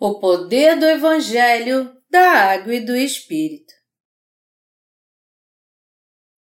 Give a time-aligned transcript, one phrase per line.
[0.00, 3.74] O poder do Evangelho da Água e do Espírito.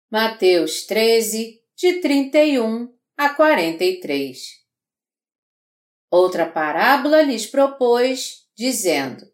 [0.09, 4.39] Mateus 13, de 31 a 43
[6.09, 9.31] Outra parábola lhes propôs, dizendo: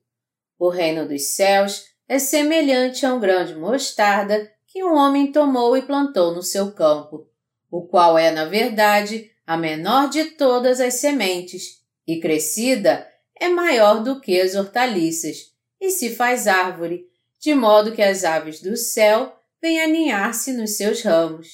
[0.60, 5.78] O reino dos céus é semelhante a um grão de mostarda que um homem tomou
[5.78, 7.30] e plantou no seu campo,
[7.70, 13.10] o qual é, na verdade, a menor de todas as sementes, e crescida,
[13.42, 17.10] é maior do que as hortaliças e se faz árvore,
[17.40, 21.48] de modo que as aves do céu vêm aninhar-se nos seus ramos.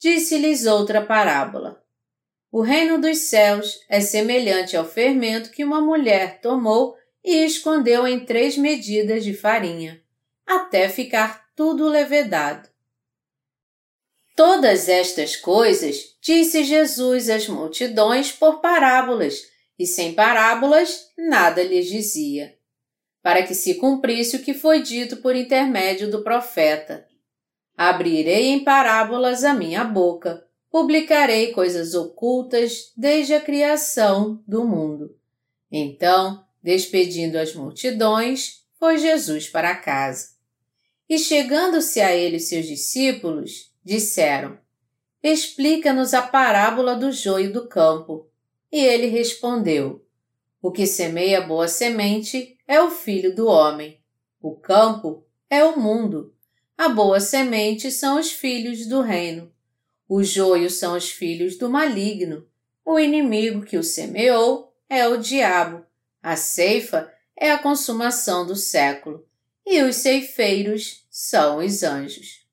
[0.00, 1.84] Disse-lhes outra parábola.
[2.50, 8.24] O reino dos céus é semelhante ao fermento que uma mulher tomou e escondeu em
[8.24, 10.02] três medidas de farinha,
[10.46, 12.66] até ficar tudo levedado.
[14.34, 19.42] Todas estas coisas disse Jesus às multidões por parábolas,
[19.78, 22.56] e sem parábolas nada lhes dizia,
[23.22, 27.06] para que se cumprisse o que foi dito por intermédio do profeta.
[27.76, 35.16] Abrirei em parábolas a minha boca, publicarei coisas ocultas desde a criação do mundo.
[35.70, 40.30] Então, despedindo as multidões, foi Jesus para casa.
[41.08, 44.58] E chegando-se a ele seus discípulos, disseram:
[45.22, 48.27] Explica-nos a parábola do joio do campo.
[48.70, 50.04] E ele respondeu:
[50.60, 54.00] O que semeia boa semente é o filho do homem.
[54.40, 56.34] O campo é o mundo.
[56.76, 59.52] A boa semente são os filhos do reino.
[60.08, 62.46] O joio são os filhos do maligno.
[62.84, 65.84] O inimigo que o semeou é o diabo.
[66.22, 69.26] A ceifa é a consumação do século.
[69.66, 72.46] E os ceifeiros são os anjos.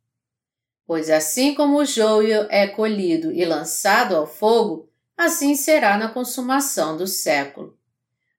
[0.86, 6.98] Pois assim como o joio é colhido e lançado ao fogo, assim será na consumação
[6.98, 7.78] do século.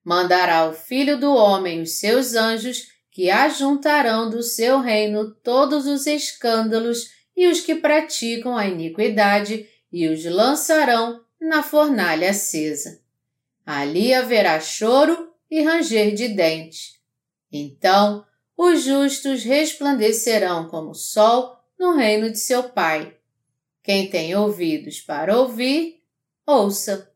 [0.04, 6.06] Mandará o Filho do Homem os seus anjos, que ajuntarão do seu reino todos os
[6.06, 13.00] escândalos e os que praticam a iniquidade, e os lançarão na fornalha acesa.
[13.64, 17.00] Ali haverá choro e ranger de dentes.
[17.50, 18.24] Então
[18.56, 23.16] os justos resplandecerão como o sol no reino de seu Pai.
[23.82, 25.95] Quem tem ouvidos para ouvir,
[26.46, 27.10] ouça.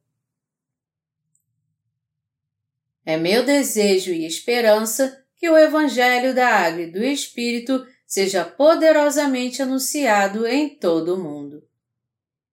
[3.06, 9.62] É meu desejo e esperança que o Evangelho da Água e do Espírito seja poderosamente
[9.62, 11.62] anunciado em todo o mundo.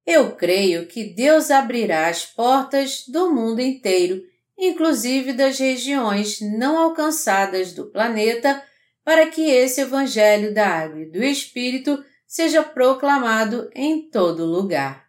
[0.06, 4.24] Eu creio que Deus abrirá as portas do mundo inteiro,
[4.58, 8.64] inclusive das regiões não alcançadas do planeta,
[9.04, 15.07] para que esse Evangelho da Água e do Espírito seja proclamado em todo lugar.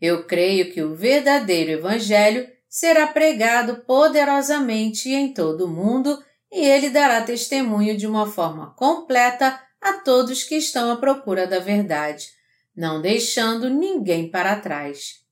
[0.00, 6.22] Eu creio que o verdadeiro Evangelho será pregado poderosamente em todo o mundo
[6.52, 11.58] e ele dará testemunho de uma forma completa a todos que estão à procura da
[11.58, 12.28] verdade,
[12.76, 15.26] não deixando ninguém para trás.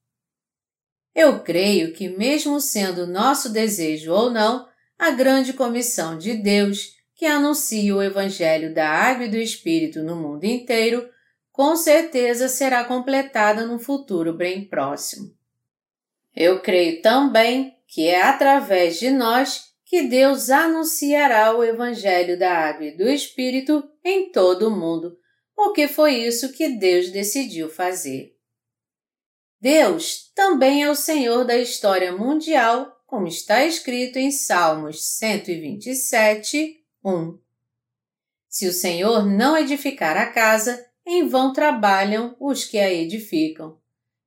[1.14, 4.66] Eu creio que, mesmo sendo nosso desejo ou não,
[4.98, 10.14] a grande comissão de Deus, que anuncia o Evangelho da Água e do Espírito no
[10.14, 11.08] mundo inteiro,
[11.56, 15.34] com certeza será completada no futuro bem próximo.
[16.34, 22.84] Eu creio também que é através de nós que Deus anunciará o Evangelho da Água
[22.84, 25.16] e do Espírito em todo o mundo,
[25.54, 28.36] porque foi isso que Deus decidiu fazer.
[29.58, 37.38] Deus também é o Senhor da história mundial, como está escrito em Salmos 127, 1.
[38.46, 43.78] Se o Senhor não edificar a casa, em vão trabalham os que a edificam.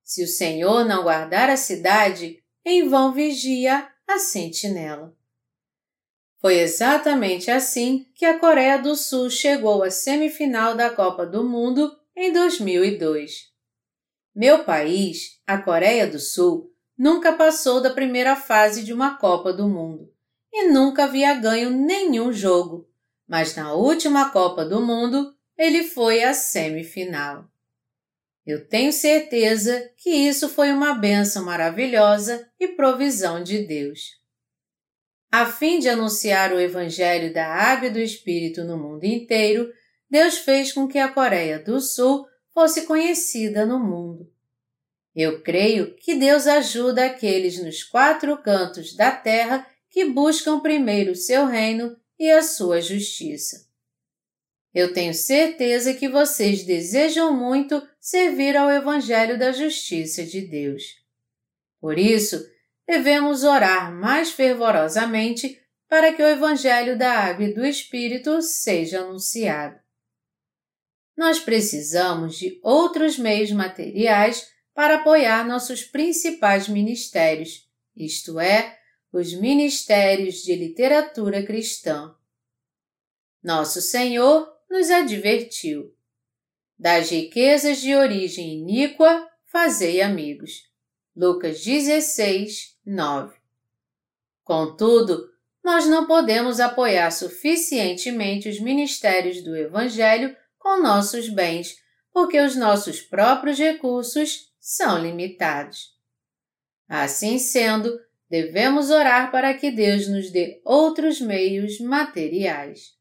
[0.02, 5.14] Se o Senhor não guardar a cidade, em vão vigia a sentinela.
[6.40, 11.94] Foi exatamente assim que a Coreia do Sul chegou à semifinal da Copa do Mundo
[12.16, 13.50] em 2002.
[14.34, 19.68] Meu país, a Coreia do Sul, nunca passou da primeira fase de uma Copa do
[19.68, 20.10] Mundo
[20.52, 22.88] e nunca havia ganho nenhum jogo,
[23.28, 27.44] mas na última Copa do Mundo ele foi à semifinal.
[28.46, 34.18] Eu tenho certeza que isso foi uma benção maravilhosa e provisão de Deus.
[35.30, 39.70] A fim de anunciar o Evangelho da Água e do Espírito no mundo inteiro,
[40.08, 44.32] Deus fez com que a Coreia do Sul fosse conhecida no mundo.
[45.14, 51.16] Eu creio que Deus ajuda aqueles nos quatro cantos da terra que buscam primeiro o
[51.16, 53.69] seu reino e a sua justiça.
[54.72, 60.82] Eu tenho certeza que vocês desejam muito servir ao Evangelho da Justiça de Deus.
[61.80, 62.40] Por isso,
[62.86, 69.80] devemos orar mais fervorosamente para que o Evangelho da Água e do Espírito seja anunciado.
[71.16, 78.78] Nós precisamos de outros meios materiais para apoiar nossos principais ministérios, isto é,
[79.12, 82.14] os ministérios de literatura cristã.
[83.42, 85.92] Nosso Senhor nos advertiu:
[86.78, 90.70] das riquezas de origem iníqua, fazei amigos.
[91.14, 93.36] Lucas 16, 9.
[94.44, 95.28] Contudo,
[95.62, 101.76] nós não podemos apoiar suficientemente os ministérios do Evangelho com nossos bens,
[102.12, 105.98] porque os nossos próprios recursos são limitados.
[106.88, 112.99] Assim sendo, devemos orar para que Deus nos dê outros meios materiais.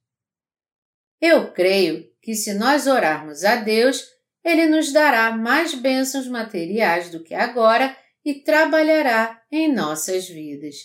[1.21, 4.03] Eu creio que se nós orarmos a Deus,
[4.43, 10.75] Ele nos dará mais bênçãos materiais do que agora e trabalhará em nossas vidas.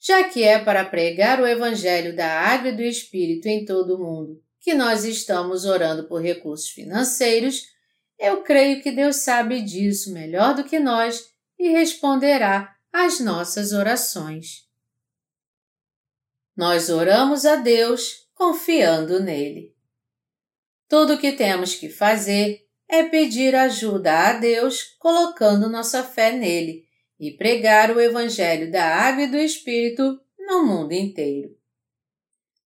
[0.00, 3.98] Já que é para pregar o Evangelho da Água e do Espírito em todo o
[3.98, 7.68] mundo que nós estamos orando por recursos financeiros,
[8.18, 14.66] eu creio que Deus sabe disso melhor do que nós e responderá às nossas orações.
[16.56, 19.74] Nós oramos a Deus confiando nele.
[20.86, 26.84] Tudo o que temos que fazer é pedir ajuda a Deus colocando nossa fé nele
[27.18, 31.56] e pregar o Evangelho da Água e do Espírito no mundo inteiro.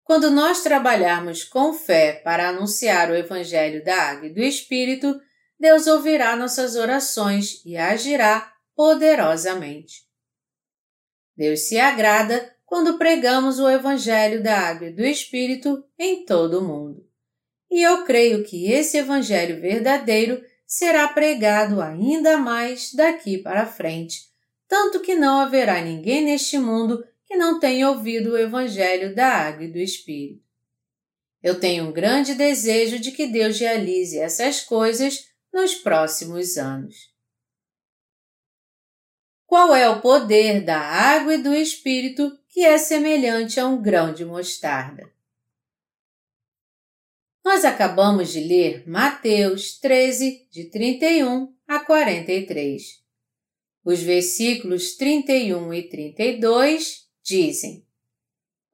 [0.02, 5.18] Quando nós trabalharmos com fé para anunciar o Evangelho da Água e do Espírito,
[5.58, 10.04] Deus ouvirá nossas orações e agirá poderosamente.
[11.36, 16.64] Deus se agrada quando pregamos o Evangelho da Água e do Espírito em todo o
[16.64, 17.04] mundo.
[17.68, 24.20] E eu creio que esse Evangelho verdadeiro será pregado ainda mais daqui para frente,
[24.68, 29.64] tanto que não haverá ninguém neste mundo que não tenha ouvido o Evangelho da Água
[29.64, 30.44] e do Espírito.
[31.42, 36.94] Eu tenho um grande desejo de que Deus realize essas coisas nos próximos anos.
[39.44, 44.12] Qual é o poder da água e do Espírito que é semelhante a um grão
[44.12, 45.10] de mostarda?
[47.44, 53.00] Nós acabamos de ler Mateus 13, de 31 a 43.
[53.84, 57.86] Os versículos 31 e 32 dizem: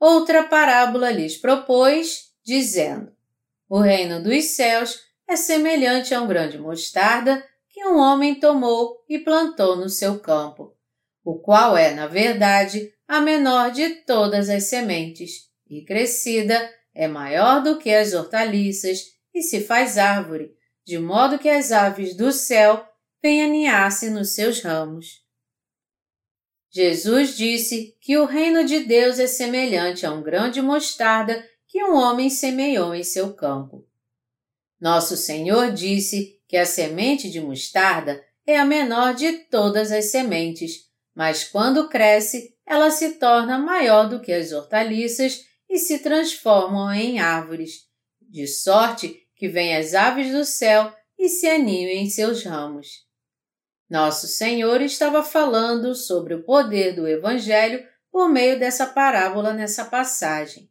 [0.00, 3.14] Outra parábola lhes propôs, dizendo:
[3.68, 9.04] O reino dos céus é semelhante a um grão de mostarda que um homem tomou
[9.08, 10.75] e plantou no seu campo,
[11.26, 17.60] o qual é, na verdade, a menor de todas as sementes, e crescida é maior
[17.60, 19.00] do que as hortaliças
[19.34, 22.88] e se faz árvore, de modo que as aves do céu
[23.20, 25.24] vêm aninhar-se nos seus ramos.
[26.70, 31.82] Jesus disse que o reino de Deus é semelhante a um grão de mostarda que
[31.82, 33.84] um homem semeou em seu campo.
[34.80, 40.85] Nosso Senhor disse que a semente de mostarda é a menor de todas as sementes,
[41.16, 47.18] mas quando cresce, ela se torna maior do que as hortaliças e se transformam em
[47.18, 47.86] árvores,
[48.20, 53.06] de sorte que vêm as aves do céu e se aninham em seus ramos.
[53.88, 60.70] Nosso Senhor estava falando sobre o poder do Evangelho por meio dessa parábola nessa passagem.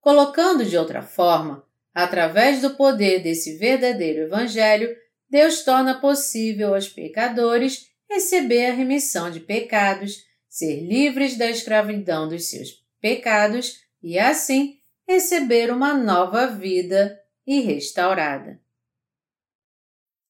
[0.00, 1.64] Colocando de outra forma,
[1.94, 4.94] Através do poder desse verdadeiro Evangelho,
[5.30, 12.48] Deus torna possível aos pecadores receber a remissão de pecados, ser livres da escravidão dos
[12.48, 18.60] seus pecados e, assim, receber uma nova vida e restaurada.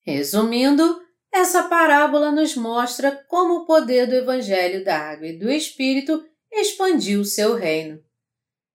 [0.01, 1.03] Resumindo,
[1.33, 7.21] essa parábola nos mostra como o poder do Evangelho da Água e do Espírito expandiu
[7.21, 8.03] o seu reino.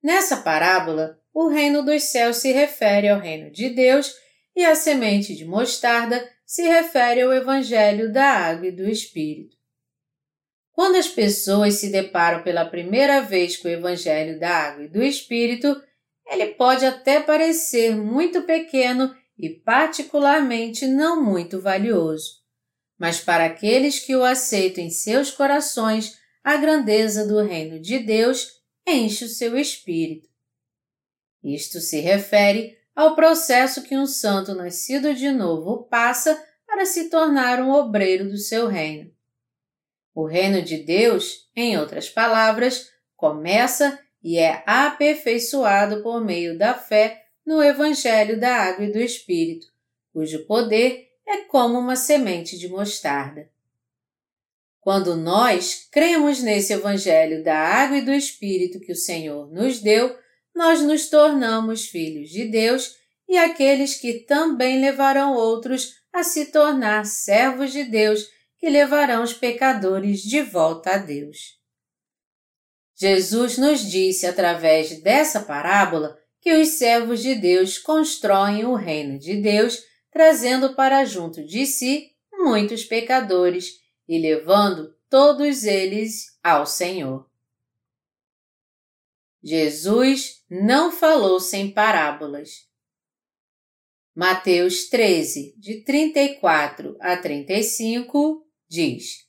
[0.04, 4.14] Nessa parábola, o reino dos céus se refere ao reino de Deus
[4.56, 9.56] e a semente de mostarda se refere ao evangelho da água e do Espírito.
[10.72, 15.04] Quando as pessoas se deparam pela primeira vez com o evangelho da água e do
[15.04, 15.80] Espírito,
[16.26, 22.40] ele pode até parecer muito pequeno e particularmente não muito valioso.
[22.98, 28.48] Mas para aqueles que o aceitam em seus corações, a grandeza do reino de Deus
[28.88, 30.28] enche o seu espírito.
[31.44, 36.38] Isto se refere ao processo que um santo nascido de novo passa
[36.68, 39.10] para se tornar um obreiro do seu reino.
[40.14, 47.24] O reino de Deus, em outras palavras, começa e é aperfeiçoado por meio da fé
[47.46, 49.68] no Evangelho da Água e do Espírito,
[50.12, 53.50] cujo poder é como uma semente de mostarda.
[54.82, 60.14] Quando nós cremos nesse Evangelho da água e do Espírito que o Senhor nos deu,
[60.56, 62.96] nós nos tornamos filhos de Deus
[63.28, 68.28] e aqueles que também levarão outros a se tornar servos de Deus,
[68.58, 71.60] que levarão os pecadores de volta a Deus.
[72.98, 79.38] Jesus nos disse através dessa parábola que os servos de Deus constroem o reino de
[79.38, 79.80] Deus,
[80.12, 83.76] trazendo para junto de si muitos pecadores
[84.08, 87.29] e levando todos eles ao Senhor.
[89.44, 92.68] Jesus não falou sem parábolas.
[94.14, 99.26] Mateus 13, de 34 a 35, diz: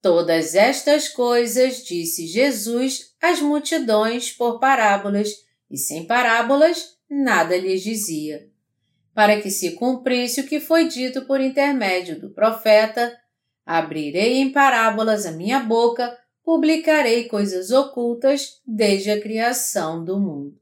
[0.00, 5.28] Todas estas coisas disse Jesus às multidões por parábolas,
[5.70, 8.48] e sem parábolas nada lhes dizia,
[9.12, 13.14] para que se cumprisse o que foi dito por intermédio do profeta:
[13.66, 16.16] Abrirei em parábolas a minha boca,
[16.48, 20.58] publicarei coisas ocultas desde a criação do mundo.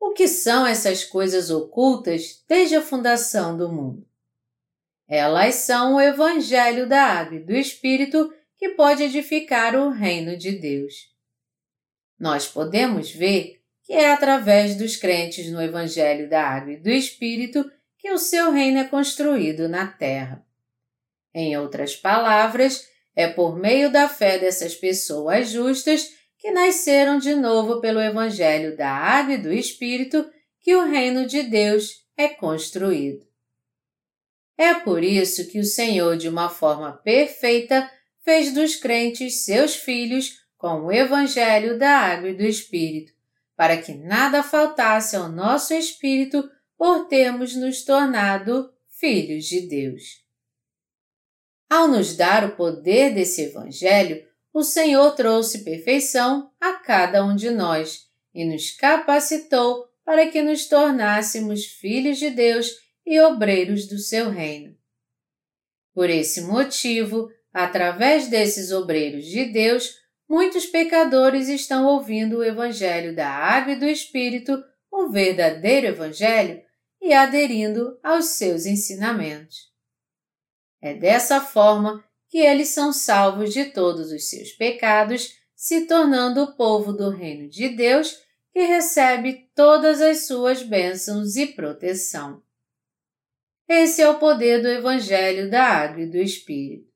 [0.00, 4.08] O que são essas coisas ocultas desde a fundação do mundo?
[5.06, 10.52] Elas são o Evangelho da Água e do Espírito que pode edificar o reino de
[10.52, 11.12] Deus.
[12.18, 17.70] Nós podemos ver que é através dos crentes no Evangelho da Água e do Espírito
[17.98, 20.42] que o seu reino é construído na terra.
[21.34, 27.80] Em outras palavras, é por meio da fé dessas pessoas justas que nasceram de novo
[27.80, 30.28] pelo Evangelho da Água e do Espírito
[30.60, 33.26] que o reino de Deus é construído.
[34.56, 37.90] É por isso que o Senhor, de uma forma perfeita,
[38.24, 43.12] fez dos crentes seus filhos com o Evangelho da Água e do Espírito,
[43.56, 50.21] para que nada faltasse ao nosso espírito por termos nos tornado filhos de Deus.
[51.72, 57.48] Ao nos dar o poder desse Evangelho, o Senhor trouxe perfeição a cada um de
[57.48, 62.72] nós e nos capacitou para que nos tornássemos filhos de Deus
[63.06, 64.76] e obreiros do seu reino.
[65.94, 69.96] Por esse motivo, através desses obreiros de Deus,
[70.28, 76.60] muitos pecadores estão ouvindo o Evangelho da Água e do Espírito, o verdadeiro Evangelho,
[77.00, 79.71] e aderindo aos seus ensinamentos.
[80.82, 86.56] É dessa forma que eles são salvos de todos os seus pecados, se tornando o
[86.56, 88.20] povo do reino de Deus
[88.52, 92.42] que recebe todas as suas bênçãos e proteção.
[93.68, 96.90] Esse é o poder do Evangelho da Água e do Espírito.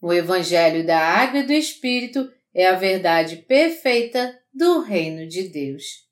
[0.00, 6.06] O Evangelho da Água e do Espírito é a verdade perfeita do Reino de Deus.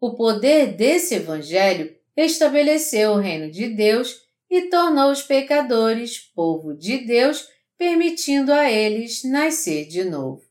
[0.00, 6.98] O poder desse Evangelho estabeleceu o Reino de Deus e tornou os pecadores povo de
[6.98, 10.42] Deus, permitindo a eles nascer de novo.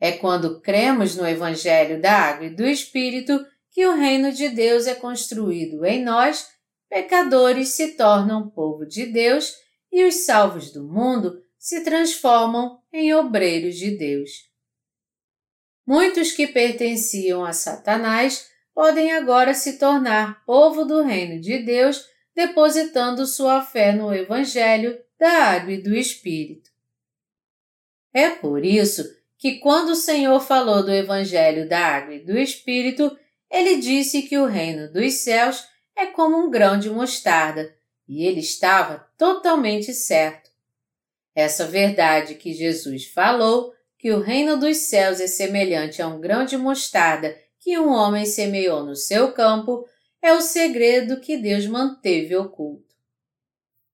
[0.00, 4.86] É quando cremos no Evangelho da Água e do Espírito que o reino de Deus
[4.86, 6.48] é construído em nós,
[6.88, 9.54] pecadores se tornam povo de Deus
[9.92, 14.30] e os salvos do mundo se transformam em obreiros de Deus.
[15.86, 23.26] Muitos que pertenciam a Satanás podem agora se tornar povo do reino de Deus depositando
[23.26, 26.70] sua fé no Evangelho da Água e do Espírito.
[28.12, 29.04] É por isso
[29.38, 33.16] que, quando o Senhor falou do Evangelho da Água e do Espírito,
[33.50, 35.64] ele disse que o reino dos céus
[35.96, 37.74] é como um grão de mostarda,
[38.08, 40.50] e ele estava totalmente certo.
[41.34, 46.44] Essa verdade que Jesus falou, que o reino dos céus é semelhante a um grão
[46.44, 49.86] de mostarda que um homem semeou no seu campo,
[50.22, 52.94] é o segredo que Deus manteve oculto.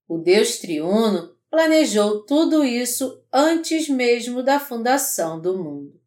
[0.07, 5.99] O Deus triuno planejou tudo isso antes mesmo da fundação do mundo.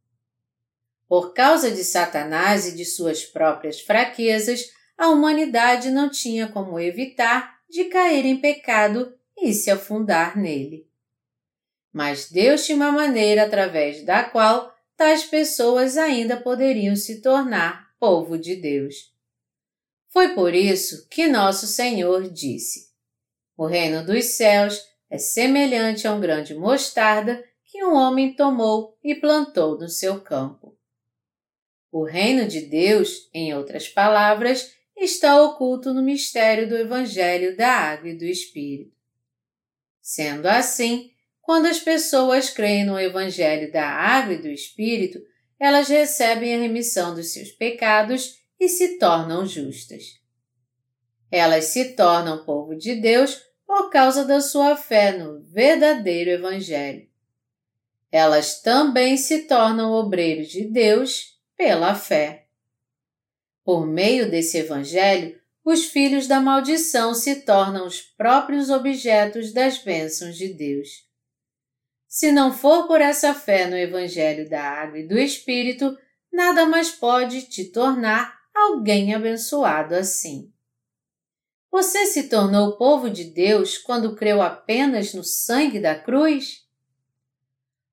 [1.08, 7.58] Por causa de Satanás e de suas próprias fraquezas, a humanidade não tinha como evitar
[7.68, 10.86] de cair em pecado e se afundar nele.
[11.92, 18.38] Mas Deus tinha uma maneira através da qual tais pessoas ainda poderiam se tornar povo
[18.38, 19.09] de Deus.
[20.12, 22.90] Foi por isso que nosso Senhor disse:
[23.56, 29.14] O reino dos céus é semelhante a um grande mostarda que um homem tomou e
[29.14, 30.76] plantou no seu campo.
[31.92, 38.10] O reino de Deus, em outras palavras, está oculto no mistério do Evangelho da Água
[38.10, 38.94] e do Espírito.
[40.00, 45.20] Sendo assim, quando as pessoas creem no Evangelho da Água e do Espírito,
[45.58, 50.20] elas recebem a remissão dos seus pecados e se tornam justas.
[51.30, 57.08] Elas se tornam povo de Deus por causa da sua fé no verdadeiro Evangelho.
[58.12, 62.48] Elas também se tornam obreiros de Deus pela fé.
[63.64, 70.36] Por meio desse Evangelho, os filhos da maldição se tornam os próprios objetos das bênçãos
[70.36, 71.08] de Deus.
[72.08, 75.96] Se não for por essa fé no Evangelho da Água e do Espírito,
[76.32, 80.52] nada mais pode te tornar alguém abençoado assim.
[81.70, 86.66] Você se tornou povo de Deus quando creu apenas no sangue da cruz?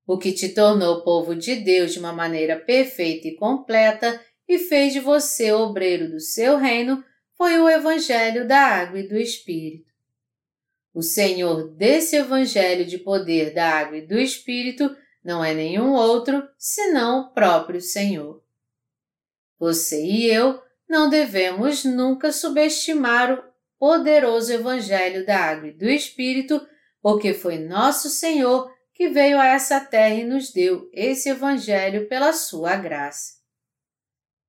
[0.05, 4.93] O que te tornou povo de Deus de uma maneira perfeita e completa e fez
[4.93, 7.03] de você obreiro do seu reino
[7.37, 9.91] foi o Evangelho da Água e do Espírito.
[10.97, 14.89] O Senhor desse Evangelho de poder da água e do Espírito
[15.23, 18.41] não é nenhum outro senão o próprio Senhor.
[19.59, 23.43] Você e eu não devemos nunca subestimar o
[23.79, 26.65] poderoso Evangelho da água e do Espírito,
[27.01, 32.33] porque foi nosso Senhor que veio a essa terra e nos deu esse Evangelho pela
[32.33, 33.37] sua graça.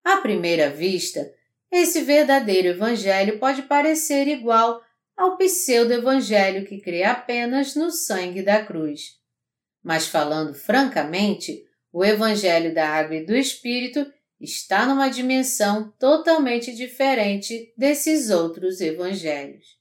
[0.04, 1.30] À primeira vista,
[1.70, 4.82] esse verdadeiro Evangelho pode parecer igual
[5.16, 9.18] ao pseudo-evangelho que crê apenas no sangue da cruz.
[9.82, 14.06] Mas falando francamente, o Evangelho da Água e do Espírito
[14.40, 19.78] está numa dimensão totalmente diferente desses outros evangelhos.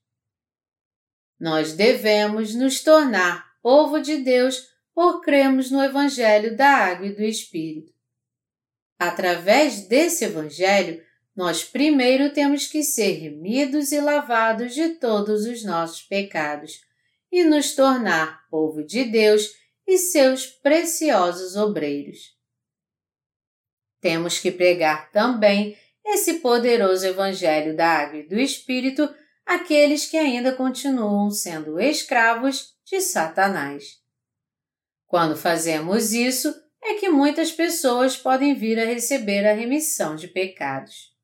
[1.39, 7.21] Nós devemos nos tornar povo de Deus por cremos no Evangelho da Água e do
[7.21, 7.93] Espírito.
[8.97, 16.01] Através desse Evangelho, nós primeiro temos que ser remidos e lavados de todos os nossos
[16.01, 16.81] pecados
[17.31, 19.53] e nos tornar povo de Deus
[19.85, 22.36] e seus preciosos obreiros.
[23.99, 29.09] Temos que pregar também esse poderoso Evangelho da Água e do Espírito
[29.45, 34.01] àqueles que ainda continuam sendo escravos de Satanás.
[35.05, 41.15] Quando fazemos isso, é que muitas pessoas podem vir a receber a remissão de pecados.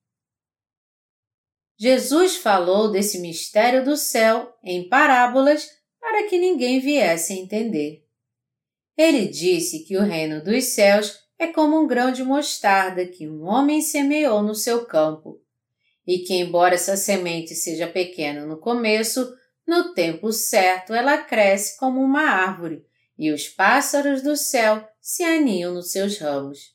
[1.78, 5.68] Jesus falou desse mistério do céu em parábolas
[6.00, 8.06] para que ninguém viesse a entender.
[8.98, 13.44] Ele disse que o reino dos céus é como um grão de mostarda que um
[13.44, 15.42] homem semeou no seu campo,
[16.06, 19.34] e que, embora essa semente seja pequena no começo,
[19.68, 22.86] no tempo certo ela cresce como uma árvore,
[23.18, 26.74] e os pássaros do céu se aninham nos seus ramos.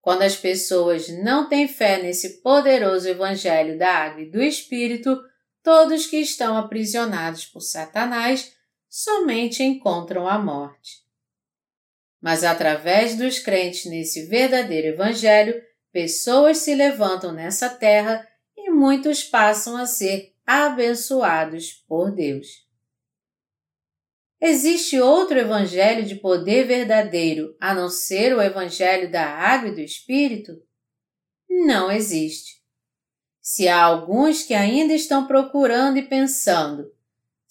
[0.00, 5.18] Quando as pessoas não têm fé nesse poderoso Evangelho da Água e do Espírito,
[5.62, 8.52] todos que estão aprisionados por Satanás
[8.88, 11.03] somente encontram a morte.
[12.24, 19.76] Mas através dos crentes nesse verdadeiro Evangelho, pessoas se levantam nessa terra e muitos passam
[19.76, 22.64] a ser abençoados por Deus.
[24.40, 29.80] Existe outro evangelho de poder verdadeiro a não ser o evangelho da água e do
[29.82, 30.52] Espírito?
[31.46, 32.54] Não existe.
[33.38, 36.90] Se há alguns que ainda estão procurando e pensando,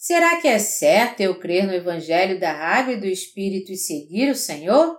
[0.03, 4.29] será que é certo eu crer no evangelho da água e do Espírito e seguir
[4.29, 4.97] o Senhor?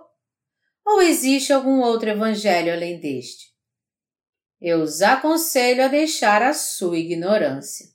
[0.83, 3.53] Ou existe algum outro evangelho além deste?
[4.59, 7.85] Eu os aconselho a deixar a sua ignorância.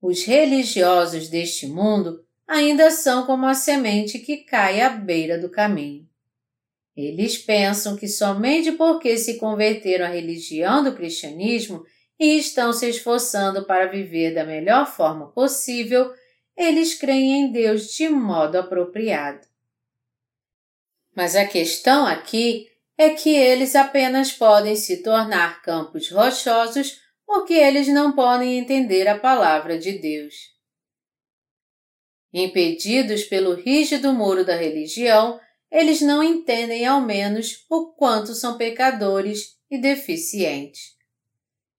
[0.00, 6.08] Os religiosos deste mundo ainda são como a semente que cai à beira do caminho.
[6.96, 11.84] Eles pensam que somente porque se converteram à religião do cristianismo
[12.22, 16.14] e estão se esforçando para viver da melhor forma possível,
[16.56, 19.44] eles creem em Deus de modo apropriado.
[21.16, 27.88] Mas a questão aqui é que eles apenas podem se tornar campos rochosos porque eles
[27.88, 30.52] não podem entender a palavra de Deus.
[32.32, 39.56] Impedidos pelo rígido muro da religião, eles não entendem ao menos o quanto são pecadores
[39.68, 41.01] e deficientes.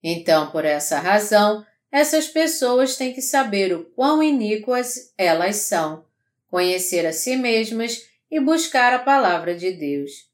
[0.06, 6.04] Então, por essa razão, essas pessoas têm que saber o quão iníquas elas são,
[6.46, 10.28] conhecer a si mesmas e buscar a palavra de Deus.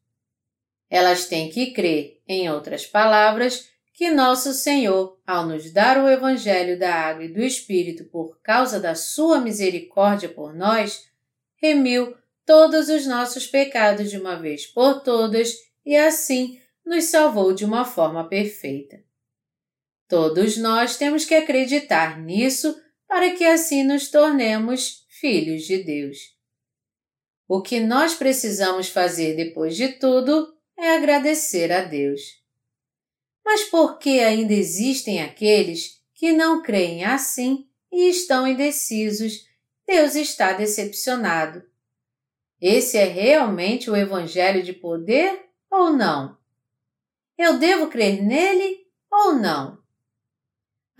[0.91, 6.77] Elas têm que crer, em outras palavras, que nosso Senhor, ao nos dar o Evangelho
[6.77, 11.05] da Água e do Espírito por causa da Sua misericórdia por nós,
[11.55, 15.55] remiu todos os nossos pecados de uma vez por todas
[15.87, 19.10] e assim nos salvou de uma forma perfeita.
[20.11, 26.37] Todos nós temos que acreditar nisso para que assim nos tornemos filhos de Deus.
[27.46, 32.23] O que nós precisamos fazer depois de tudo é agradecer a Deus.
[33.44, 39.46] Mas por que ainda existem aqueles que não creem assim e estão indecisos,
[39.87, 41.62] Deus está decepcionado.
[42.61, 46.37] Esse é realmente o Evangelho de poder ou não?
[47.38, 49.80] Eu devo crer nele ou não?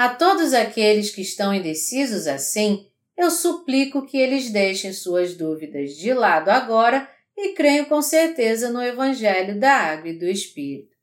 [0.01, 6.15] A todos aqueles que estão indecisos assim, eu suplico que eles deixem suas dúvidas de
[6.15, 10.97] lado agora e creiam com certeza no Evangelho da Água e do Espírito.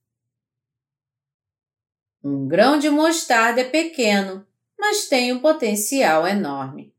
[2.24, 4.44] Um grão de mostarda é pequeno,
[4.76, 6.92] mas tem um potencial enorme.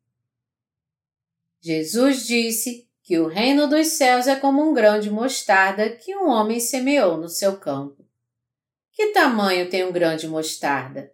[1.61, 6.29] Jesus disse que o reino dos céus é como um grão de mostarda que um
[6.29, 8.07] homem semeou no seu campo.
[8.93, 11.13] Que tamanho tem um grão de mostarda?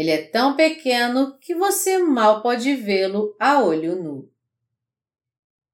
[0.00, 4.32] Ele é tão pequeno que você mal pode vê-lo a olho nu.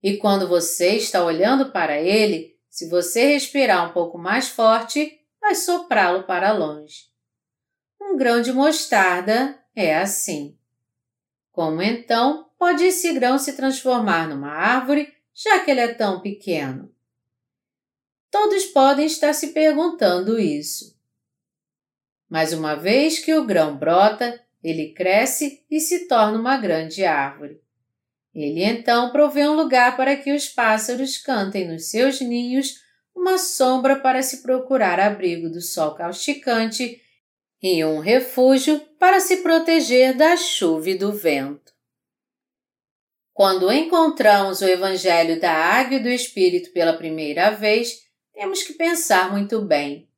[0.03, 5.55] E quando você está olhando para ele, se você respirar um pouco mais forte, vai
[5.55, 7.05] soprá-lo para longe.
[8.03, 10.59] Um grão de mostarda é assim.
[11.53, 16.93] Como então pode esse grão se transformar numa árvore, já que ele é tão pequeno?
[18.29, 20.96] Todos podem estar se perguntando isso.
[22.29, 27.61] Mas uma vez que o grão brota, ele cresce e se torna uma grande árvore.
[28.35, 32.75] Ele então provê um lugar para que os pássaros cantem nos seus ninhos,
[33.15, 37.01] uma sombra para se procurar abrigo do sol causticante
[37.63, 41.73] e um refúgio para se proteger da chuva e do vento.
[43.33, 49.31] Quando encontramos o Evangelho da Água e do Espírito pela primeira vez, temos que pensar
[49.31, 50.09] muito bem.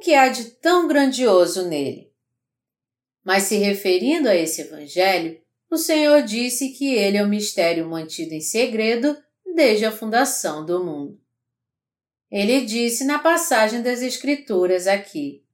[0.00, 2.10] Que há de tão grandioso nele?
[3.22, 5.38] Mas se referindo a esse Evangelho,
[5.70, 9.16] o Senhor disse que ele é o mistério mantido em segredo
[9.54, 11.20] desde a fundação do mundo.
[12.30, 15.44] Ele disse na passagem das Escrituras aqui: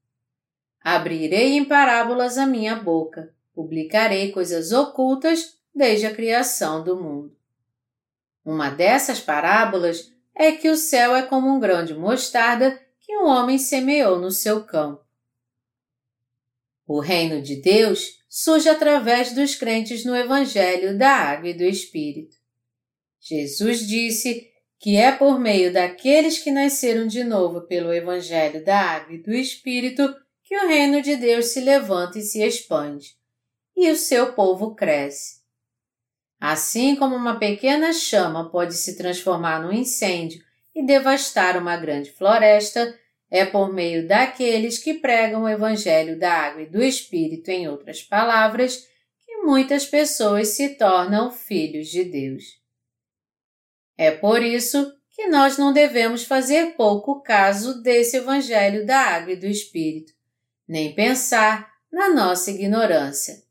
[0.80, 7.36] Abrirei em parábolas a minha boca, publicarei coisas ocultas desde a criação do mundo.
[8.44, 13.26] Uma dessas parábolas é que o céu é como um grão de mostarda que um
[13.26, 15.00] homem semeou no seu campo.
[16.84, 22.36] O reino de Deus surge através dos crentes no Evangelho da Água e do Espírito.
[23.20, 29.14] Jesus disse que é por meio daqueles que nasceram de novo pelo Evangelho da Água
[29.14, 33.16] e do Espírito que o reino de Deus se levanta e se expande,
[33.76, 35.40] e o seu povo cresce.
[36.40, 40.45] Assim como uma pequena chama pode se transformar num incêndio
[40.76, 42.94] e devastar uma grande floresta,
[43.30, 48.02] é por meio daqueles que pregam o Evangelho da Água e do Espírito, em outras
[48.02, 48.86] palavras,
[49.24, 52.44] que muitas pessoas se tornam filhos de Deus.
[53.96, 59.36] É por isso que nós não devemos fazer pouco caso desse Evangelho da Água e
[59.36, 60.12] do Espírito,
[60.68, 63.42] nem pensar na nossa ignorância.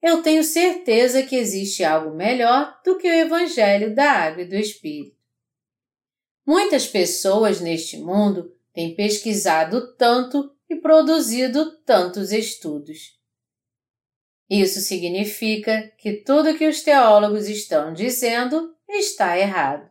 [0.00, 4.54] Eu tenho certeza que existe algo melhor do que o Evangelho da Água e do
[4.54, 5.21] Espírito.
[6.44, 13.18] Muitas pessoas neste mundo têm pesquisado tanto e produzido tantos estudos.
[14.50, 19.90] Isso significa que tudo que os teólogos estão dizendo está errado.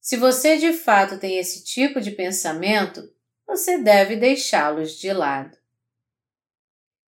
[0.00, 3.12] Se você de fato tem esse tipo de pensamento,
[3.46, 5.56] você deve deixá-los de lado.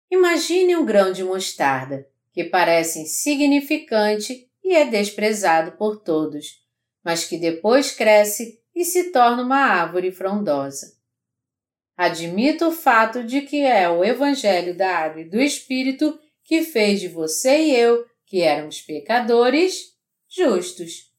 [0.10, 6.63] Imagine um grão de mostarda, que parece insignificante e é desprezado por todos,
[7.04, 10.98] mas que depois cresce e se torna uma árvore frondosa.
[11.96, 17.00] Admito o fato de que é o Evangelho da Água e do Espírito que fez
[17.00, 19.94] de você e eu, que éramos pecadores,
[20.28, 21.12] justos.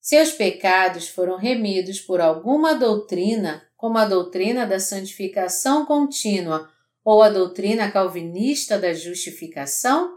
[0.00, 6.70] Seus pecados foram remidos por alguma doutrina como a doutrina da santificação contínua
[7.04, 10.16] ou a doutrina calvinista da justificação?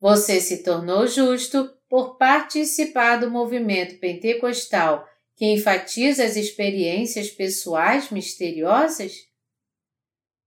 [0.00, 9.12] Você se tornou justo por participar do movimento pentecostal que enfatiza as experiências pessoais misteriosas?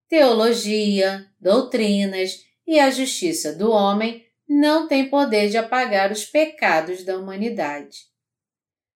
[0.07, 7.17] Teologia, doutrinas e a justiça do homem não têm poder de apagar os pecados da
[7.17, 8.09] humanidade.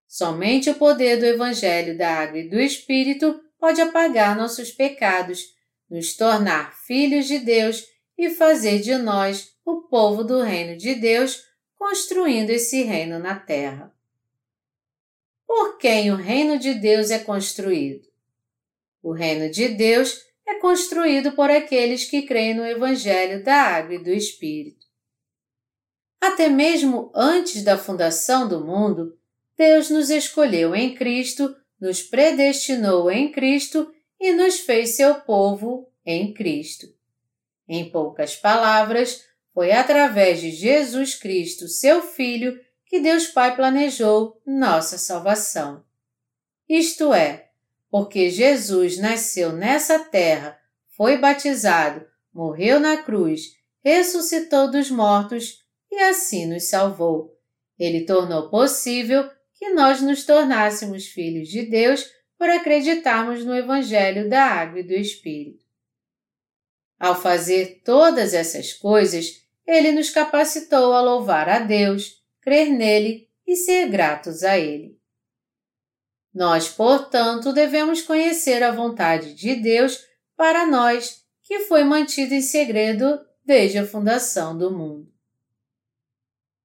[0.08, 5.41] Somente o poder do Evangelho da Água e do Espírito pode apagar nossos pecados,
[5.89, 7.84] nos tornar filhos de Deus
[8.17, 11.41] e fazer de nós o povo do Reino de Deus,
[11.83, 13.93] construindo esse reino na terra.
[15.45, 18.07] Por quem o Reino de Deus é construído?
[19.01, 20.17] O Reino de Deus
[20.47, 24.87] é construído por aqueles que creem no Evangelho da Água e do Espírito.
[26.21, 29.19] Até mesmo antes da fundação do mundo,
[29.57, 36.33] Deus nos escolheu em Cristo, nos predestinou em Cristo e nos fez seu povo em
[36.33, 36.87] Cristo.
[37.67, 44.97] Em poucas palavras, foi através de Jesus Cristo, seu Filho, que Deus Pai planejou nossa
[44.97, 45.83] salvação.
[46.67, 47.49] Isto é,
[47.89, 50.59] porque Jesus nasceu nessa terra,
[50.95, 57.37] foi batizado, morreu na cruz, ressuscitou dos mortos e assim nos salvou.
[57.77, 62.05] Ele tornou possível que nós nos tornássemos filhos de Deus
[62.37, 65.63] por acreditarmos no Evangelho da Água e do Espírito.
[66.99, 73.56] Ao fazer todas essas coisas, ele nos capacitou a louvar a Deus, crer nele e
[73.56, 74.99] ser gratos a Ele.
[76.34, 79.99] Nós, portanto, devemos conhecer a vontade de Deus
[80.36, 85.12] para nós, que foi mantida em segredo desde a fundação do mundo.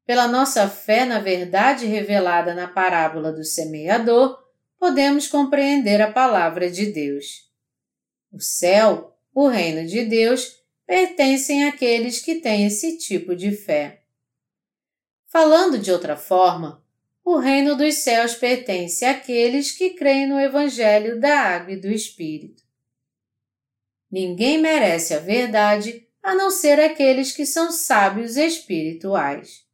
[0.06, 4.42] Pela nossa fé na verdade revelada na parábola do semeador,
[4.78, 7.46] podemos compreender a palavra de Deus.
[8.32, 10.57] O céu, o reino de Deus,
[10.88, 14.00] pertencem àqueles que têm esse tipo de fé.
[15.26, 16.82] Falando de outra forma,
[17.22, 22.62] o reino dos céus pertence àqueles que creem no Evangelho da Água e do Espírito.
[24.10, 29.66] Ninguém merece a verdade a não ser aqueles que são sábios espirituais.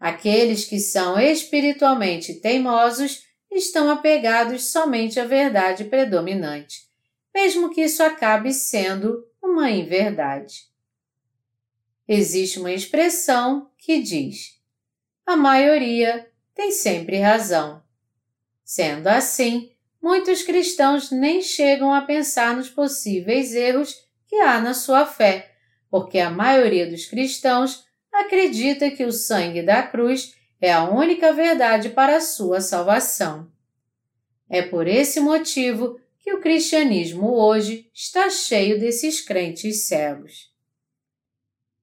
[0.00, 6.88] Aqueles que são espiritualmente teimosos estão apegados somente à verdade predominante,
[7.32, 10.68] mesmo que isso acabe sendo uma inverdade.
[12.06, 14.60] Existe uma expressão que diz:
[15.26, 17.82] a maioria tem sempre razão.
[18.64, 19.70] Sendo assim,
[20.00, 23.94] muitos cristãos nem chegam a pensar nos possíveis erros
[24.26, 25.54] que há na sua fé,
[25.90, 31.90] porque a maioria dos cristãos acredita que o sangue da cruz é a única verdade
[31.90, 33.50] para a sua salvação.
[34.50, 40.52] É por esse motivo que o cristianismo hoje está cheio desses crentes cegos.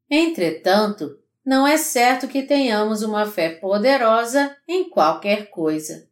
[0.07, 6.07] Entretanto, não é certo que tenhamos uma fé poderosa em qualquer coisa.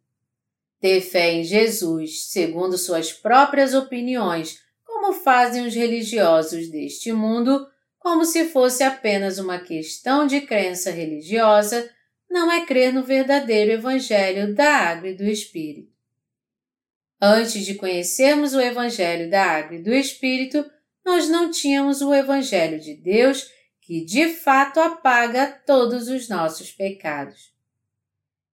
[0.80, 7.68] Ter fé em Jesus, segundo suas próprias opiniões, como fazem os religiosos deste mundo,
[8.00, 11.88] como se fosse apenas uma questão de crença religiosa,
[12.28, 15.93] não é crer no verdadeiro Evangelho da Água e do Espírito.
[17.26, 20.70] Antes de conhecermos o Evangelho da Água e do Espírito,
[21.06, 27.54] nós não tínhamos o Evangelho de Deus que de fato apaga todos os nossos pecados.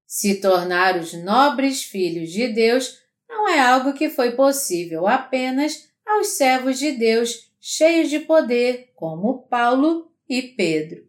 [0.07, 6.29] Se tornar os nobres filhos de Deus não é algo que foi possível apenas aos
[6.29, 11.09] servos de Deus cheios de poder, como Paulo e Pedro.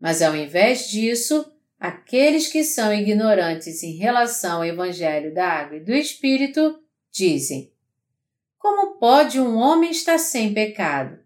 [0.00, 5.84] Mas ao invés disso, aqueles que são ignorantes em relação ao Evangelho da Água e
[5.84, 6.78] do Espírito
[7.10, 7.72] dizem:
[8.58, 11.18] Como pode um homem estar sem pecado?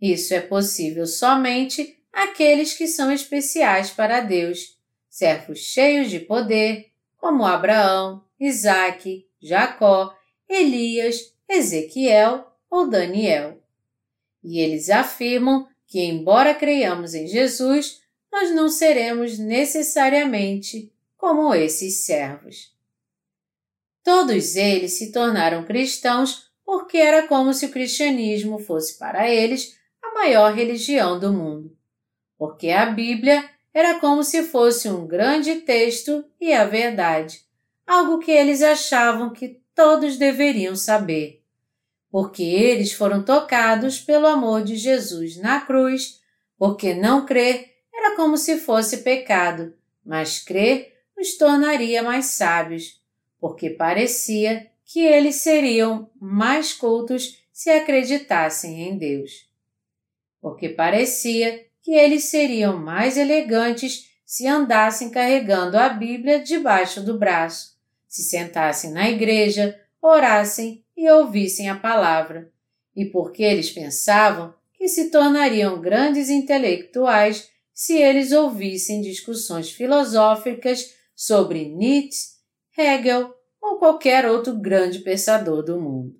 [0.00, 7.44] Isso é possível somente àqueles que são especiais para Deus, servos cheios de poder, como
[7.44, 10.14] Abraão, Isaque, Jacó,
[10.48, 13.62] Elias, Ezequiel ou Daniel.
[14.42, 18.03] E eles afirmam que, embora creiamos em Jesus,
[18.34, 22.74] nós não seremos necessariamente como esses servos.
[24.02, 30.12] Todos eles se tornaram cristãos porque era como se o cristianismo fosse para eles a
[30.12, 31.76] maior religião do mundo.
[32.36, 37.42] Porque a Bíblia era como se fosse um grande texto e a verdade,
[37.86, 41.44] algo que eles achavam que todos deveriam saber
[42.14, 46.20] porque eles foram tocados pelo amor de Jesus na cruz,
[46.56, 53.00] porque não crer era como se fosse pecado, mas crer nos tornaria mais sábios,
[53.38, 59.48] porque parecia que eles seriam mais cultos se acreditassem em Deus.
[60.40, 67.76] Porque parecia que eles seriam mais elegantes se andassem carregando a Bíblia debaixo do braço,
[68.08, 72.50] se sentassem na igreja, orassem e ouvissem a palavra,
[72.96, 81.68] e porque eles pensavam que se tornariam grandes intelectuais se eles ouvissem discussões filosóficas sobre
[81.68, 82.34] Nietzsche,
[82.78, 86.14] Hegel ou qualquer outro grande pensador do mundo.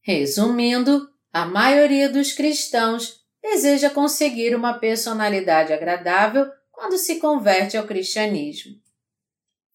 [0.00, 8.80] Resumindo, a maioria dos cristãos deseja conseguir uma personalidade agradável quando se converte ao cristianismo.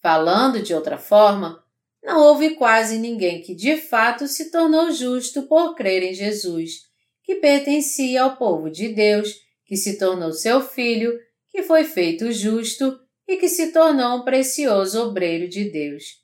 [0.01, 1.63] Falando de outra forma,
[2.03, 6.89] não houve quase ninguém que de fato se tornou justo por crer em Jesus,
[7.23, 9.35] que pertencia ao povo de Deus,
[9.71, 11.17] que se tornou seu filho,
[11.49, 16.17] que foi feito justo e que se tornou um precioso obreiro de Deus.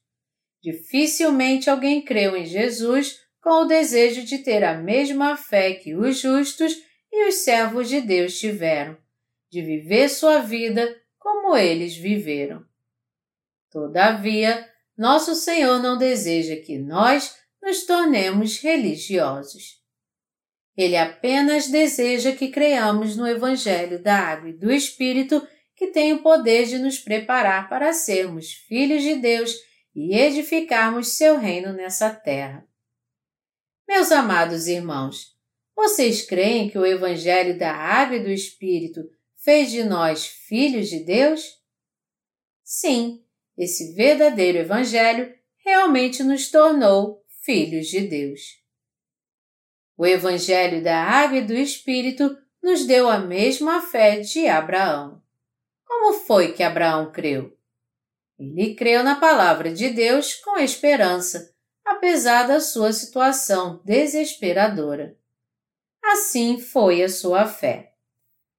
[0.62, 6.20] Dificilmente alguém creu em Jesus com o desejo de ter a mesma fé que os
[6.20, 6.74] justos
[7.10, 8.98] e os servos de Deus tiveram,
[9.50, 12.66] de viver sua vida como eles viveram.
[13.72, 17.34] Todavia, nosso Senhor não deseja que nós
[17.64, 19.77] nos tornemos religiosos.
[20.78, 26.22] Ele apenas deseja que creiamos no Evangelho da Água e do Espírito que tem o
[26.22, 29.56] poder de nos preparar para sermos filhos de Deus
[29.96, 32.68] e edificarmos seu reino nessa terra.
[33.88, 35.36] Meus amados irmãos,
[35.76, 39.02] vocês creem que o Evangelho da Água e do Espírito
[39.36, 41.42] fez de nós filhos de Deus?
[42.64, 43.24] Sim,
[43.58, 45.34] esse verdadeiro Evangelho
[45.66, 48.67] realmente nos tornou filhos de Deus.
[49.98, 55.22] O Evangelho da Água e do Espírito nos deu a mesma fé de Abraão.
[55.84, 57.58] Como foi que Abraão creu?
[58.38, 61.52] Ele creu na palavra de Deus com esperança,
[61.84, 65.18] apesar da sua situação desesperadora.
[66.04, 67.94] Assim foi a sua fé.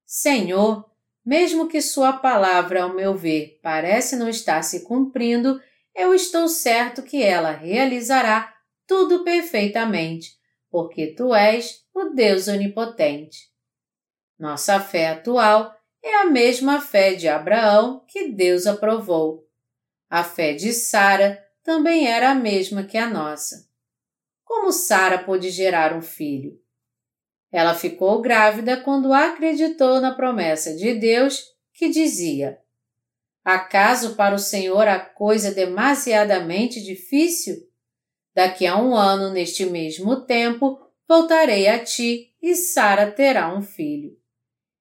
[0.05, 0.89] Senhor,
[1.25, 5.61] mesmo que Sua palavra, ao meu ver, parece não estar se cumprindo,
[5.95, 8.55] eu estou certo que ela realizará
[8.87, 10.38] tudo perfeitamente,
[10.71, 13.51] porque Tu és o Deus onipotente.
[14.39, 19.47] Nossa fé atual é a mesma fé de Abraão que Deus aprovou.
[20.09, 23.69] A fé de Sara também era a mesma que a nossa.
[24.45, 26.59] Como Sara pôde gerar um filho?
[27.53, 32.59] Ela ficou grávida quando acreditou na promessa de Deus que dizia:
[33.45, 37.68] Acaso para o Senhor a coisa demasiadamente difícil?
[38.39, 44.17] Daqui a um ano, neste mesmo tempo, voltarei a ti e Sara terá um filho.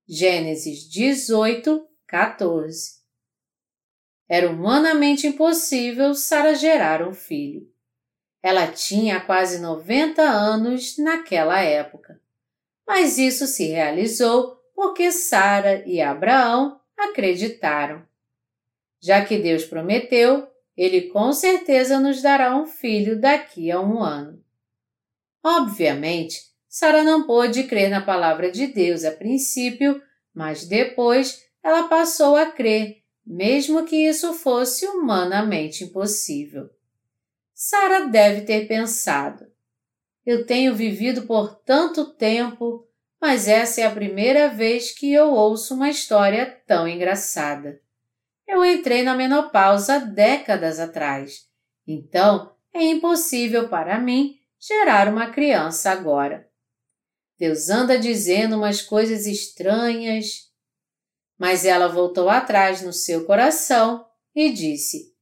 [0.07, 2.97] Gênesis 18, 14.
[4.29, 7.67] Era humanamente impossível Sara gerar um filho.
[8.43, 12.21] Ela tinha quase 90 anos naquela época
[12.87, 18.01] mas isso se realizou porque Sara e Abraão acreditaram.
[19.01, 24.43] Já que Deus prometeu, ele com certeza nos dará um filho daqui a um ano.
[25.43, 29.99] Obviamente, Sara não pôde crer na palavra de Deus a princípio,
[30.33, 36.69] mas depois ela passou a crer, mesmo que isso fosse humanamente impossível.
[37.53, 39.47] Sara deve ter pensado:
[40.25, 42.85] eu tenho vivido por tanto tempo,
[43.19, 47.81] mas essa é a primeira vez que eu ouço uma história tão engraçada.
[48.47, 51.47] Eu entrei na menopausa décadas atrás,
[51.85, 56.49] então é impossível para mim gerar uma criança agora.
[57.37, 60.47] Deus anda dizendo umas coisas estranhas.
[61.37, 65.13] Mas ela voltou atrás no seu coração e disse: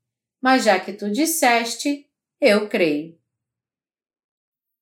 [0.42, 2.10] Mas já que tu disseste,
[2.40, 3.20] eu creio.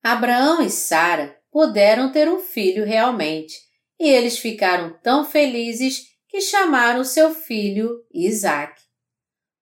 [0.04, 3.58] Abraão e Sara puderam ter um filho realmente,
[4.00, 8.82] e eles ficaram tão felizes que chamaram seu filho Isaac.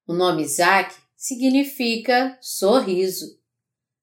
[0.07, 3.37] O nome Isaac significa sorriso.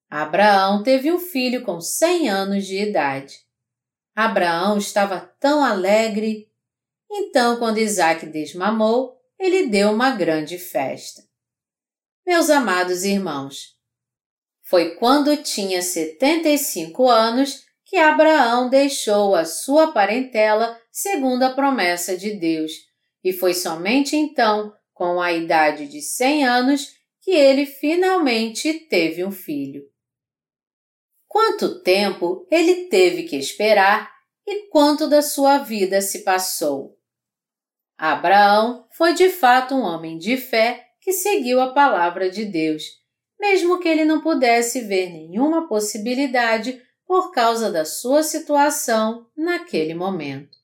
[0.07, 3.39] Abraão teve um filho com cem anos de idade.
[4.15, 6.47] Abraão estava tão alegre.
[7.09, 11.23] Então, quando Isaac desmamou, ele deu uma grande festa.
[12.23, 13.79] Meus amados irmãos,
[14.61, 22.31] foi quando tinha 75 anos que Abraão deixou a sua parentela segundo a promessa de
[22.31, 22.71] Deus,
[23.23, 26.87] e foi somente então, com a idade de 100 anos,
[27.21, 29.81] que ele finalmente teve um filho.
[31.27, 34.11] Quanto tempo ele teve que esperar
[34.45, 36.95] e quanto da sua vida se passou?
[37.97, 42.99] Abraão foi de fato um homem de fé que seguiu a palavra de Deus
[43.39, 50.59] mesmo que ele não pudesse ver nenhuma possibilidade por causa da sua situação naquele momento.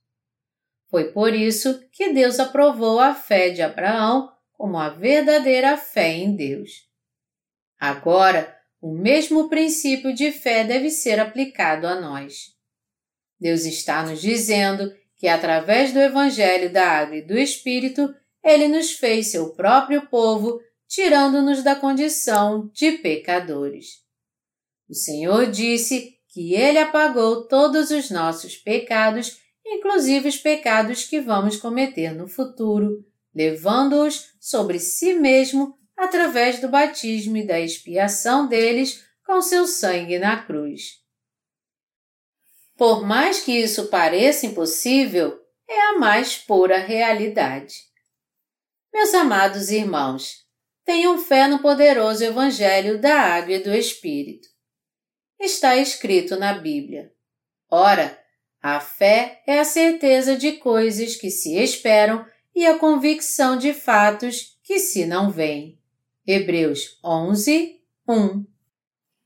[0.92, 6.36] Foi por isso que Deus aprovou a fé de Abraão como a verdadeira fé em
[6.36, 6.88] Deus.
[7.80, 12.54] Agora, o mesmo princípio de fé deve ser aplicado a nós.
[13.40, 18.92] Deus está nos dizendo que, através do Evangelho da Água e do Espírito, Ele nos
[18.92, 24.06] fez seu próprio povo tirando-nos da condição de pecadores.
[24.88, 31.56] O Senhor disse que Ele apagou todos os nossos pecados, inclusive os pecados que vamos
[31.56, 39.42] cometer no futuro, levando-os sobre si mesmo através do batismo e da expiação deles com
[39.42, 41.00] seu sangue na cruz.
[42.76, 47.76] Por mais que isso pareça impossível, é a mais pura realidade.
[48.94, 50.46] Meus amados irmãos,
[50.84, 54.54] tenham fé no poderoso Evangelho da Água e do Espírito.
[55.40, 57.12] Está escrito na Bíblia.
[57.70, 58.18] Ora,
[58.62, 62.26] a fé é a certeza de coisas que se esperam
[62.56, 65.80] e a convicção de fatos que se não veem.
[66.26, 68.46] Hebreus 11, 1.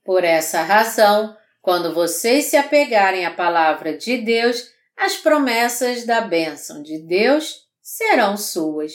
[0.04, 6.82] Por essa razão, quando vocês se apegarem à palavra de Deus, as promessas da bênção
[6.82, 8.92] de Deus serão suas.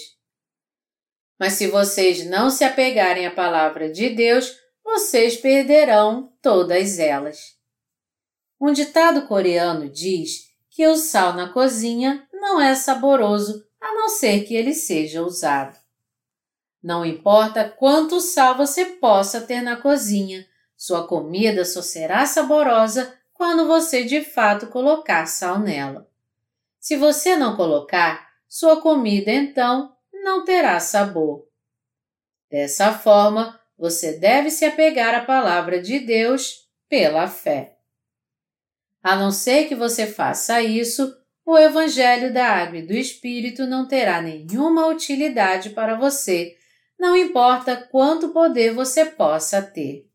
[1.39, 4.55] Mas se vocês não se apegarem à palavra de Deus,
[4.85, 7.57] vocês perderão todas elas.
[8.61, 14.45] Um ditado coreano diz que o sal na cozinha não é saboroso a não ser
[14.45, 15.77] que ele seja usado.
[16.83, 23.67] Não importa quanto sal você possa ter na cozinha, sua comida só será saborosa quando
[23.67, 26.09] você de fato colocar sal nela.
[26.79, 31.49] Se você não colocar, sua comida então não terá sabor.
[32.51, 37.77] Dessa forma, você deve se apegar à palavra de Deus pela fé.
[39.03, 41.15] A não ser que você faça isso,
[41.45, 46.57] o Evangelho da Água e do Espírito não terá nenhuma utilidade para você,
[46.99, 50.07] não importa quanto poder você possa ter.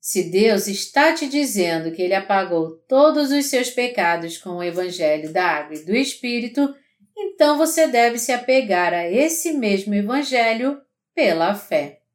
[0.00, 5.32] Se Deus está te dizendo que Ele apagou todos os seus pecados com o Evangelho
[5.32, 6.74] da Água e do Espírito,
[7.16, 10.80] então você deve se apegar a esse mesmo Evangelho
[11.14, 12.05] pela fé.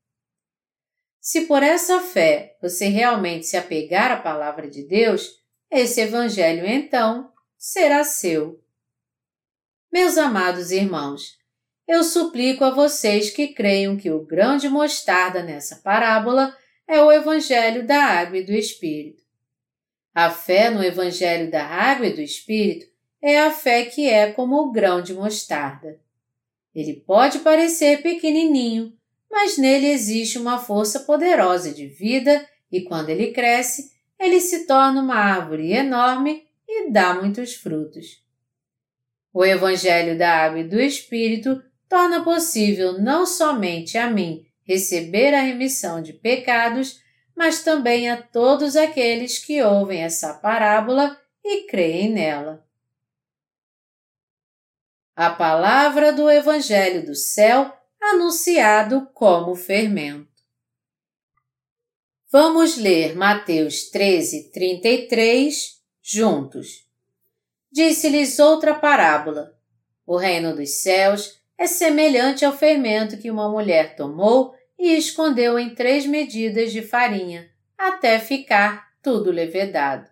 [1.21, 7.31] Se por essa fé você realmente se apegar à palavra de Deus, esse Evangelho então
[7.55, 8.59] será seu.
[9.93, 11.37] Meus amados irmãos,
[11.87, 16.57] eu suplico a vocês que creiam que o grão de mostarda nessa parábola
[16.87, 19.21] é o Evangelho da Água e do Espírito.
[20.15, 22.87] A fé no Evangelho da Água e do Espírito
[23.21, 26.01] é a fé que é como o grão de mostarda.
[26.73, 28.97] Ele pode parecer pequenininho,
[29.31, 35.01] mas nele existe uma força poderosa de vida e quando ele cresce, ele se torna
[35.01, 38.21] uma árvore enorme e dá muitos frutos.
[39.33, 45.41] O Evangelho da Água e do Espírito torna possível não somente a mim receber a
[45.41, 47.01] remissão de pecados,
[47.35, 52.65] mas também a todos aqueles que ouvem essa parábola e creem nela.
[55.15, 60.27] A palavra do Evangelho do céu anunciado como fermento.
[62.31, 66.87] Vamos ler Mateus 13, 33 juntos.
[67.71, 69.53] Disse-lhes outra parábola.
[70.05, 75.75] O reino dos céus é semelhante ao fermento que uma mulher tomou e escondeu em
[75.75, 80.09] três medidas de farinha, até ficar tudo levedado.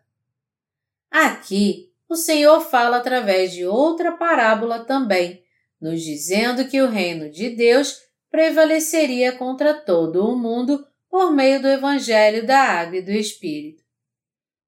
[1.10, 5.44] Aqui, o Senhor fala através de outra parábola também,
[5.82, 7.98] nos dizendo que o reino de Deus
[8.30, 13.84] prevaleceria contra todo o mundo por meio do Evangelho da Água e do Espírito.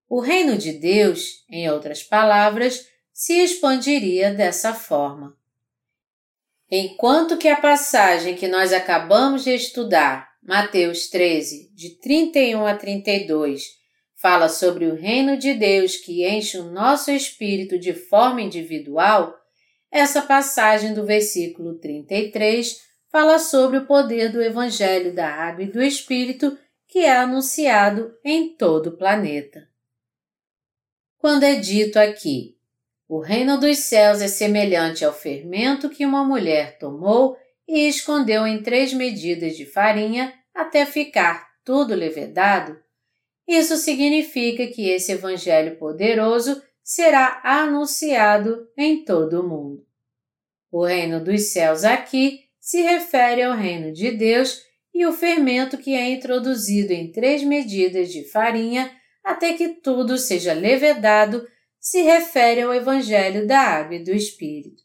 [0.10, 5.38] O reino de Deus, em outras palavras, se expandiria dessa forma.
[6.70, 13.64] Enquanto que a passagem que nós acabamos de estudar, Mateus 13, de 31 a 32,
[14.16, 19.36] fala sobre o reino de Deus que enche o nosso espírito de forma individual,
[19.92, 22.82] essa passagem do versículo 33
[23.12, 28.56] fala sobre o poder do Evangelho da Água e do Espírito que é anunciado em
[28.56, 29.68] todo o planeta.
[31.18, 32.58] Quando é dito aqui,
[33.08, 37.38] o reino dos céus é semelhante ao fermento que uma mulher tomou
[37.68, 42.82] e escondeu em três medidas de farinha até ficar tudo levedado,
[43.48, 46.64] isso significa que esse Evangelho poderoso
[46.94, 49.88] será anunciado em todo o mundo.
[50.70, 54.62] O reino dos céus aqui se refere ao reino de Deus
[54.94, 58.92] e o fermento que é introduzido em três medidas de farinha
[59.24, 61.48] até que tudo seja levedado
[61.80, 64.84] se refere ao Evangelho da Água e do Espírito.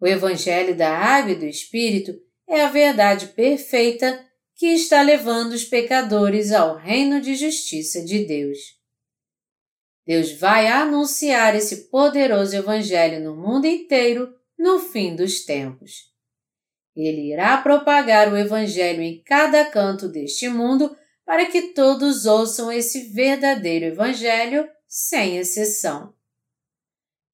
[0.00, 2.14] O Evangelho da Água e do Espírito
[2.48, 4.24] é a verdade perfeita
[4.56, 8.81] que está levando os pecadores ao reino de justiça de Deus.
[10.06, 16.12] Deus vai anunciar esse poderoso Evangelho no mundo inteiro no fim dos tempos.
[16.94, 20.94] Ele irá propagar o Evangelho em cada canto deste mundo
[21.24, 26.14] para que todos ouçam esse verdadeiro Evangelho sem exceção.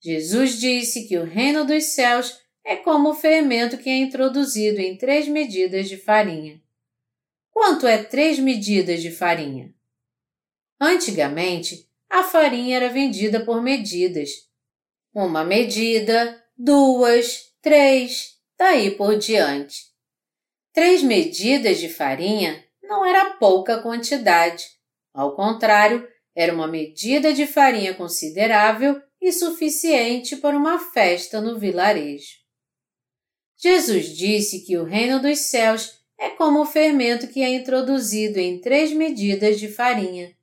[0.01, 4.97] Jesus disse que o reino dos céus é como o fermento que é introduzido em
[4.97, 6.63] três medidas de farinha.
[7.51, 9.75] Quanto é três medidas de farinha?
[10.81, 14.31] Antigamente, a farinha era vendida por medidas.
[15.15, 19.89] Uma medida, duas, três, daí por diante.
[20.73, 24.65] Três medidas de farinha não era pouca quantidade.
[25.13, 32.37] Ao contrário, era uma medida de farinha considerável e suficiente para uma festa no vilarejo.
[33.57, 38.61] Jesus disse que o reino dos céus é como o fermento que é introduzido em
[38.61, 40.38] três medidas de farinha.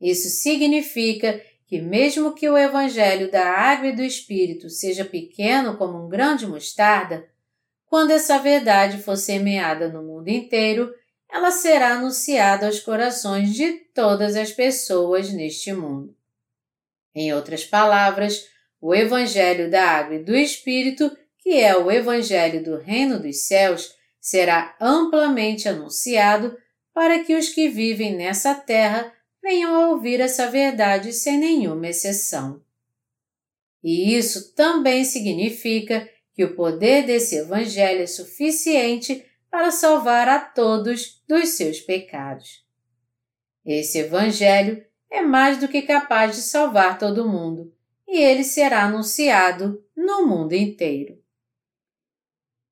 [0.00, 6.04] Isso significa que, mesmo que o evangelho da água e do espírito seja pequeno como
[6.04, 7.28] um grão de mostarda,
[7.86, 10.92] quando essa verdade for semeada no mundo inteiro,
[11.30, 16.14] ela será anunciada aos corações de todas as pessoas neste mundo.
[17.14, 18.46] Em outras palavras,
[18.80, 23.94] o Evangelho da Água e do Espírito, que é o Evangelho do Reino dos Céus,
[24.20, 26.56] será amplamente anunciado
[26.92, 29.12] para que os que vivem nessa terra
[29.46, 32.60] venham a ouvir essa verdade sem nenhuma exceção.
[33.80, 41.22] E isso também significa que o poder desse Evangelho é suficiente para salvar a todos
[41.28, 42.66] dos seus pecados.
[43.64, 47.72] Esse Evangelho é mais do que capaz de salvar todo mundo,
[48.08, 51.22] e ele será anunciado no mundo inteiro.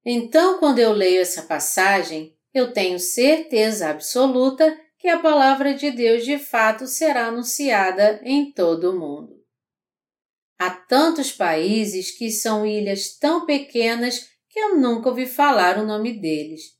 [0.05, 6.25] Então, quando eu leio essa passagem, eu tenho certeza absoluta que a palavra de Deus
[6.25, 9.35] de fato será anunciada em todo o mundo.
[10.59, 16.19] Há tantos países que são ilhas tão pequenas que eu nunca ouvi falar o nome
[16.19, 16.79] deles.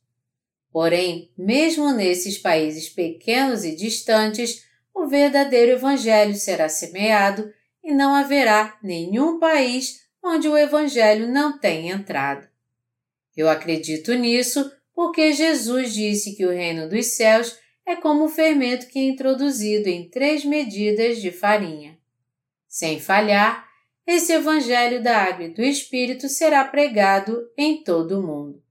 [0.71, 7.53] Porém, mesmo nesses países pequenos e distantes, o verdadeiro Evangelho será semeado
[7.83, 12.47] e não haverá nenhum país onde o Evangelho não tenha entrado.
[13.37, 18.87] Eu acredito nisso porque Jesus disse que o reino dos céus é como o fermento
[18.87, 21.97] que é introduzido em três medidas de farinha.
[22.67, 23.65] Sem falhar,
[24.07, 28.63] esse Evangelho da Água e do Espírito será pregado em todo o mundo.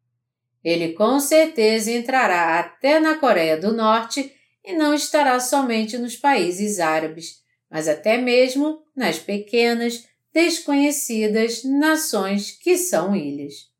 [0.62, 4.32] Ele com certeza entrará até na Coreia do Norte
[4.64, 12.76] e não estará somente nos países árabes, mas até mesmo nas pequenas, desconhecidas nações que
[12.76, 13.73] são ilhas.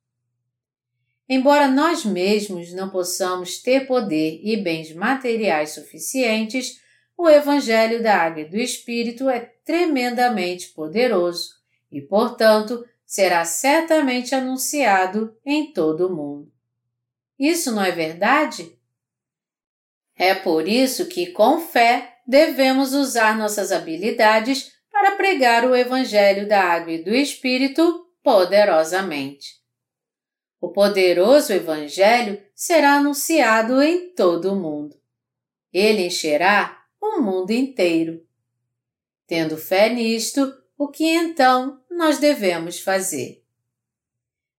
[1.28, 6.80] Embora nós mesmos não possamos ter poder e bens materiais suficientes,
[7.16, 11.50] o Evangelho da Água e do Espírito é tremendamente poderoso
[11.90, 16.52] e, portanto, será certamente anunciado em todo o mundo.
[17.38, 18.76] Isso não é verdade?
[20.16, 26.62] É por isso que, com fé, devemos usar nossas habilidades para pregar o Evangelho da
[26.62, 29.63] Água e do Espírito poderosamente.
[30.64, 34.96] O poderoso Evangelho será anunciado em todo o mundo.
[35.70, 38.26] Ele encherá o mundo inteiro.
[39.26, 43.44] Tendo fé nisto, o que então nós devemos fazer?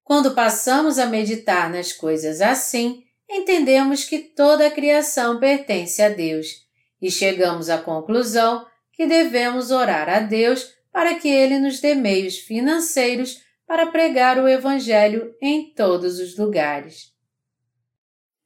[0.04, 6.68] Quando passamos a meditar nas coisas assim, entendemos que toda a criação pertence a Deus
[7.02, 12.38] e chegamos à conclusão que devemos orar a Deus para que Ele nos dê meios
[12.38, 17.14] financeiros para pregar o Evangelho em todos os lugares.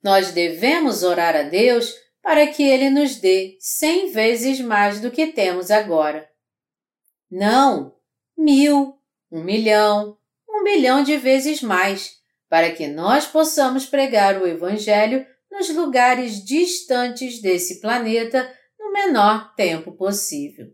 [0.01, 5.27] Nós devemos orar a Deus para que Ele nos dê cem vezes mais do que
[5.27, 6.29] temos agora.
[7.29, 7.95] Não,
[8.37, 8.97] mil,
[9.31, 10.17] um milhão,
[10.47, 12.17] um bilhão de vezes mais,
[12.49, 19.91] para que nós possamos pregar o Evangelho nos lugares distantes desse planeta no menor tempo
[19.91, 20.67] possível.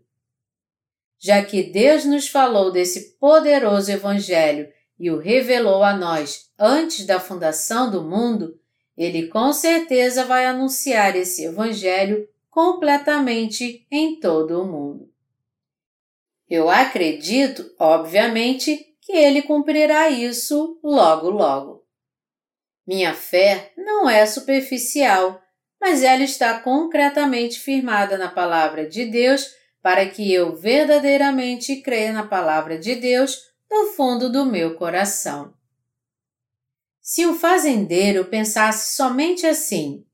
[1.26, 7.18] Já que Deus nos falou desse poderoso Evangelho e o revelou a nós antes da
[7.18, 8.56] fundação do mundo,
[8.96, 15.10] ele com certeza vai anunciar esse Evangelho completamente em todo o mundo.
[16.48, 21.84] Eu acredito, obviamente, que ele cumprirá isso logo logo.
[22.86, 25.42] Minha fé não é superficial,
[25.80, 29.56] mas ela está concretamente firmada na palavra de Deus
[29.86, 35.54] para que eu verdadeiramente creia na palavra de Deus do fundo do meu coração.
[37.00, 40.04] Se um fazendeiro pensasse somente assim: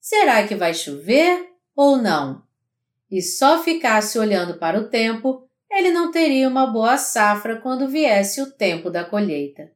[0.00, 2.42] será que vai chover ou não?
[3.08, 8.42] E só ficasse olhando para o tempo, ele não teria uma boa safra quando viesse
[8.42, 9.70] o tempo da colheita.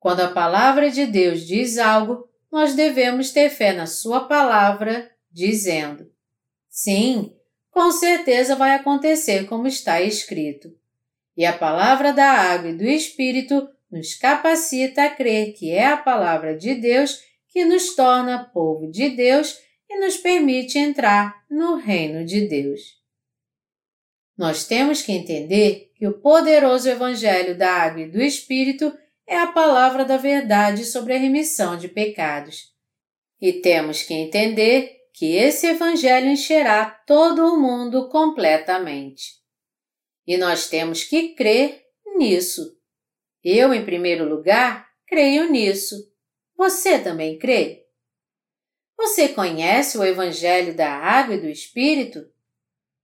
[0.00, 6.10] Quando a palavra de Deus diz algo, nós devemos ter fé na Sua palavra, dizendo:
[6.70, 7.36] Sim,
[7.72, 10.72] com certeza vai acontecer como está escrito.
[11.36, 15.96] E a palavra da água e do Espírito nos capacita a crer que é a
[15.96, 17.18] palavra de Deus
[17.48, 19.58] que nos torna povo de Deus
[19.88, 23.00] e nos permite entrar no reino de Deus.
[24.36, 28.92] Nós temos que entender que o poderoso Evangelho da Água e do Espírito
[29.26, 32.72] é a palavra da verdade sobre a remissão de pecados.
[33.40, 39.42] E temos que entender que esse Evangelho encherá todo o mundo completamente.
[40.26, 41.82] E nós temos que crer
[42.16, 42.76] nisso.
[43.44, 45.96] Eu, em primeiro lugar, creio nisso.
[46.56, 47.86] Você também crê?
[48.96, 52.24] Você conhece o Evangelho da Água e do Espírito?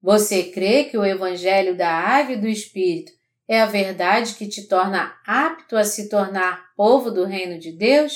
[0.00, 3.11] Você crê que o Evangelho da Água e do Espírito
[3.48, 8.14] é a verdade que te torna apto a se tornar povo do Reino de Deus?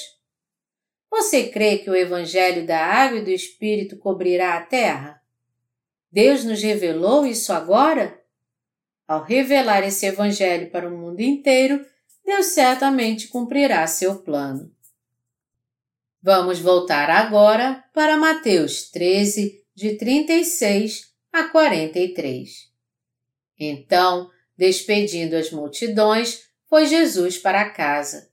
[1.12, 5.20] Você crê que o Evangelho da Água e do Espírito cobrirá a terra?
[6.10, 8.18] Deus nos revelou isso agora?
[9.06, 11.84] Ao revelar esse Evangelho para o mundo inteiro,
[12.24, 14.74] Deus certamente cumprirá seu plano.
[16.22, 22.50] Vamos voltar agora para Mateus 13, de 36 a 43.
[23.58, 26.40] Então, despedindo as multidões,
[26.70, 28.31] foi Jesus para casa.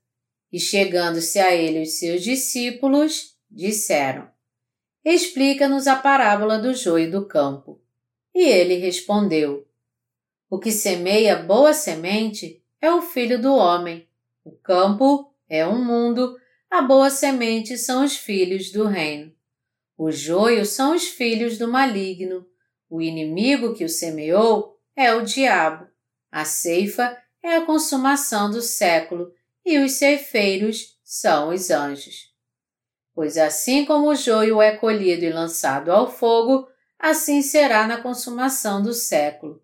[0.51, 4.29] E chegando-se a ele os seus discípulos, disseram:
[5.03, 7.81] Explica-nos a parábola do joio do campo.
[8.33, 9.67] E ele respondeu:
[10.49, 14.07] O que semeia boa semente é o filho do homem.
[14.43, 16.39] O campo é um mundo,
[16.69, 19.33] a boa semente são os filhos do reino.
[19.97, 22.45] O joio são os filhos do maligno.
[22.89, 25.87] O inimigo que o semeou é o diabo.
[26.31, 29.33] A ceifa é a consumação do século
[29.65, 32.29] e os ceifeiros são os anjos.
[33.13, 38.81] Pois assim como o joio é colhido e lançado ao fogo, assim será na consumação
[38.81, 39.61] do século.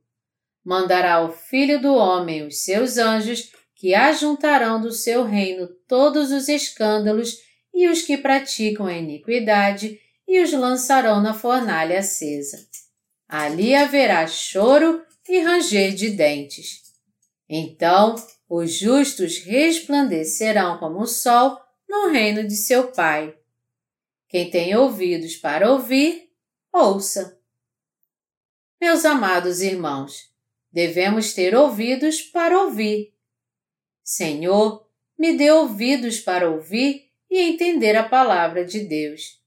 [0.64, 6.50] Mandará o Filho do Homem os seus anjos, que ajuntarão do seu reino todos os
[6.50, 7.38] escândalos
[7.74, 12.58] e os que praticam a iniquidade, e os lançarão na fornalha acesa.
[13.28, 16.82] Ali haverá choro e ranger de dentes.
[17.48, 18.16] Então
[18.56, 23.38] os justos resplandecerão como o sol no reino de seu Pai.
[24.28, 26.32] Quem tem ouvidos para ouvir,
[26.72, 27.40] ouça.
[28.80, 30.32] Meus amados irmãos,
[30.72, 33.14] devemos ter ouvidos para ouvir.
[34.04, 34.88] Senhor,
[35.18, 39.42] me dê ouvidos para ouvir e entender a palavra de Deus.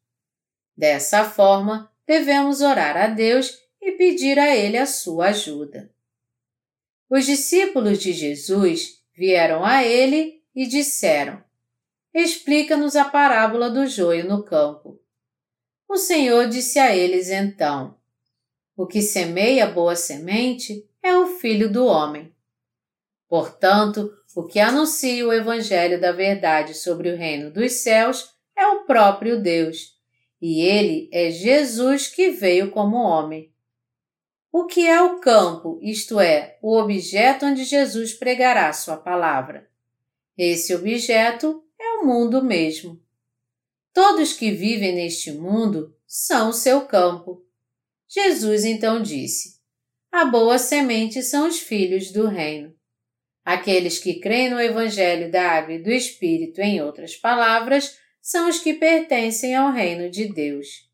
[0.76, 5.90] Dessa forma, devemos orar a Deus e pedir a Ele a sua ajuda.
[7.10, 11.42] Os discípulos de Jesus vieram a Ele e disseram:
[12.14, 15.00] Explica-nos a parábola do joio no campo.
[15.88, 17.96] O Senhor disse a eles então:
[18.76, 22.32] O que semeia boa semente é o Filho do Homem.
[23.28, 28.84] Portanto, o que anuncia o Evangelho da Verdade sobre o reino dos céus é o
[28.84, 29.98] próprio Deus,
[30.40, 33.52] e ele é Jesus que veio como homem.
[34.50, 39.68] O que é o campo, isto é, o objeto onde Jesus pregará sua palavra?
[40.36, 43.00] Esse objeto é o mundo mesmo.
[43.92, 47.44] Todos que vivem neste mundo são o seu campo.
[48.08, 49.60] Jesus então disse:
[50.10, 52.74] A boa semente são os filhos do reino.
[53.44, 58.58] Aqueles que creem no Evangelho da Água e do Espírito, em outras palavras, são os
[58.58, 60.88] que pertencem ao reino de Deus.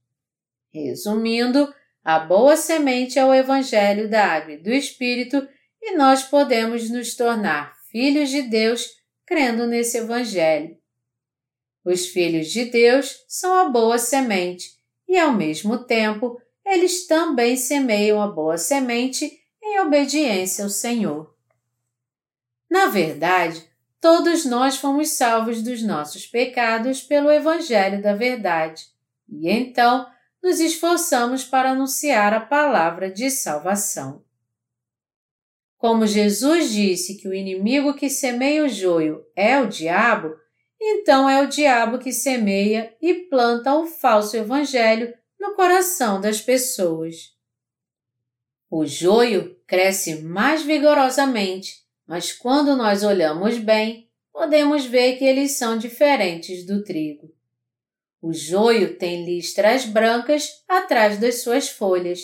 [0.73, 1.73] Resumindo,
[2.05, 5.49] a boa semente é o Evangelho da Água e do Espírito
[5.81, 8.87] e nós podemos nos tornar filhos de Deus
[9.25, 10.77] crendo nesse Evangelho.
[11.83, 14.73] Os filhos de Deus são a boa semente
[15.09, 21.35] e, ao mesmo tempo, eles também semeiam a boa semente em obediência ao Senhor.
[22.71, 23.67] Na verdade,
[23.99, 28.87] todos nós fomos salvos dos nossos pecados pelo Evangelho da Verdade,
[29.29, 30.07] e então
[30.45, 34.23] nos esforçamos para anunciar a palavra de salvação.
[35.79, 40.37] Como Jesus disse que o inimigo que semeia o joio é o diabo,
[40.79, 47.33] então é o diabo que semeia e planta o falso evangelho no coração das pessoas.
[48.71, 51.77] O joio cresce mais vigorosamente,
[52.07, 57.34] mas quando nós olhamos bem, podemos ver que eles são diferentes do trigo.
[58.27, 62.21] O joio tem listras brancas atrás das suas folhas.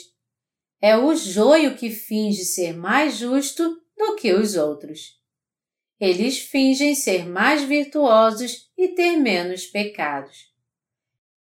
[0.80, 5.20] É o joio que finge ser mais justo do que os outros.
[6.00, 10.38] Eles fingem ser mais virtuosos e ter menos pecados.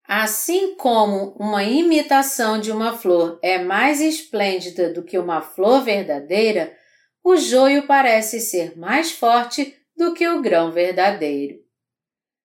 [0.08, 6.74] Assim como uma imitação de uma flor é mais esplêndida do que uma flor verdadeira,
[7.22, 11.67] o joio parece ser mais forte do que o grão verdadeiro.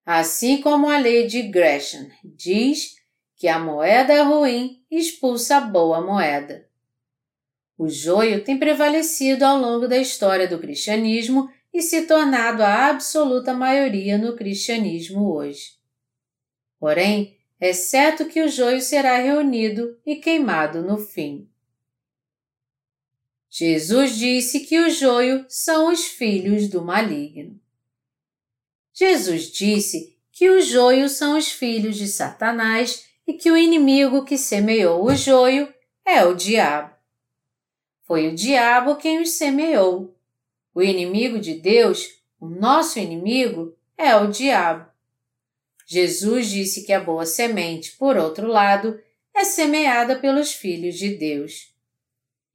[0.05, 2.97] Assim como a lei de Gresham diz
[3.37, 6.69] que a moeda ruim expulsa a boa moeda.
[7.79, 13.55] O joio tem prevalecido ao longo da história do cristianismo e se tornado a absoluta
[13.55, 15.79] maioria no cristianismo hoje.
[16.79, 21.49] Porém, exceto que o joio será reunido e queimado no fim.
[23.49, 27.62] Jesus disse que o joio são os filhos do maligno.
[28.93, 34.37] Jesus disse que o joio são os filhos de Satanás e que o inimigo que
[34.37, 35.73] semeou o joio
[36.05, 36.93] é o diabo.
[38.03, 40.15] Foi o diabo quem os semeou.
[40.75, 44.91] O inimigo de Deus, o nosso inimigo, é o diabo.
[45.87, 48.99] Jesus disse que a boa semente, por outro lado,
[49.35, 51.73] é semeada pelos filhos de Deus.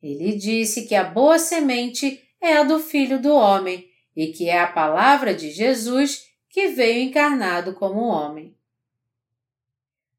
[0.02, 4.60] Ele disse que a boa semente é a do Filho do Homem e que é
[4.60, 8.58] a palavra de Jesus que veio encarnado como homem.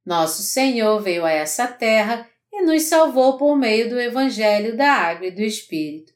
[0.07, 5.27] Nosso Senhor veio a essa terra e nos salvou por meio do Evangelho da Água
[5.27, 6.15] e do Espírito.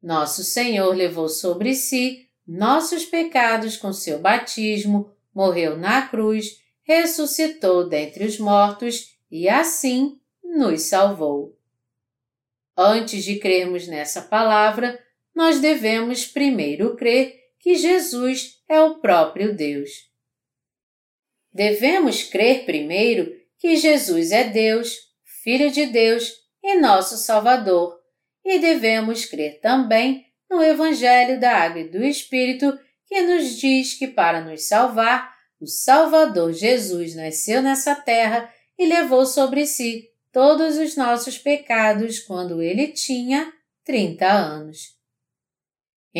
[0.00, 8.24] Nosso Senhor levou sobre si nossos pecados com seu batismo, morreu na cruz, ressuscitou dentre
[8.24, 11.58] os mortos e assim nos salvou.
[12.76, 14.98] Antes de crermos nessa palavra,
[15.38, 19.88] nós devemos primeiro crer que Jesus é o próprio Deus.
[21.52, 24.96] Devemos crer primeiro que Jesus é Deus,
[25.44, 27.96] Filho de Deus e nosso Salvador,
[28.44, 32.76] e devemos crer também no Evangelho da Água e do Espírito
[33.06, 39.24] que nos diz que para nos salvar, o Salvador Jesus nasceu nessa terra e levou
[39.24, 43.52] sobre si todos os nossos pecados quando ele tinha
[43.84, 44.97] 30 anos.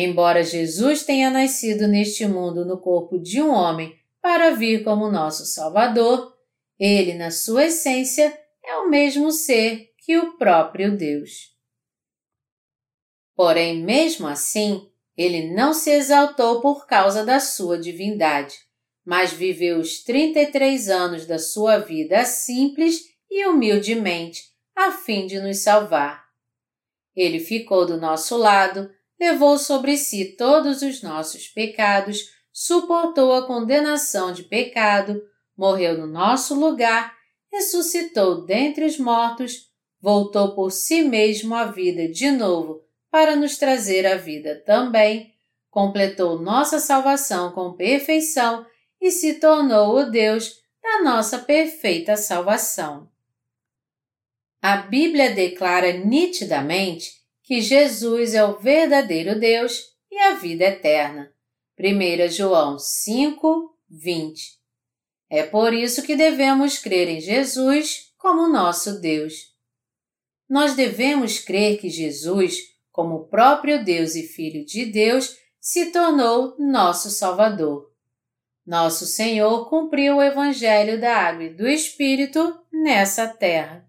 [0.01, 5.45] Embora Jesus tenha nascido neste mundo no corpo de um homem para vir como nosso
[5.45, 6.33] Salvador,
[6.79, 8.33] ele, na sua essência,
[8.63, 11.53] é o mesmo ser que o próprio Deus.
[13.35, 18.55] Porém, mesmo assim, ele não se exaltou por causa da sua divindade,
[19.03, 25.57] mas viveu os 33 anos da sua vida simples e humildemente, a fim de nos
[25.57, 26.23] salvar.
[27.13, 28.89] Ele ficou do nosso lado,
[29.19, 35.21] levou sobre si todos os nossos pecados, suportou a condenação de pecado,
[35.57, 37.13] morreu no nosso lugar,
[37.51, 39.69] ressuscitou dentre os mortos,
[40.01, 45.33] voltou por si mesmo à vida de novo para nos trazer a vida também,
[45.69, 48.65] completou nossa salvação com perfeição
[49.01, 53.09] e se tornou o Deus da nossa perfeita salvação.
[54.61, 57.18] A Bíblia declara nitidamente
[57.49, 59.81] que Jesus é o verdadeiro Deus
[60.11, 61.33] e a vida eterna.
[61.79, 64.59] 1 João 5, 20.
[65.27, 69.33] É por isso que devemos crer em Jesus como nosso Deus.
[70.47, 72.69] Nós devemos crer que Jesus
[72.99, 77.89] como próprio Deus e Filho de Deus, se tornou nosso Salvador.
[78.67, 83.88] Nosso Senhor cumpriu o Evangelho da Água e do Espírito nessa terra.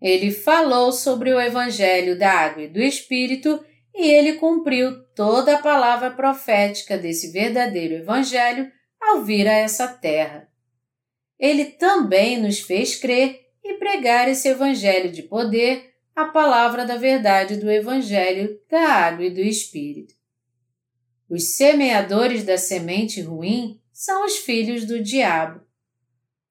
[0.00, 5.62] Ele falou sobre o Evangelho da Água e do Espírito e ele cumpriu toda a
[5.62, 8.70] palavra profética desse verdadeiro Evangelho
[9.00, 10.48] ao vir a essa terra.
[11.38, 17.56] Ele também nos fez crer e pregar esse Evangelho de poder a palavra da verdade
[17.56, 20.14] do Evangelho da Água e do Espírito.
[21.28, 25.60] Os semeadores da semente ruim são os filhos do diabo.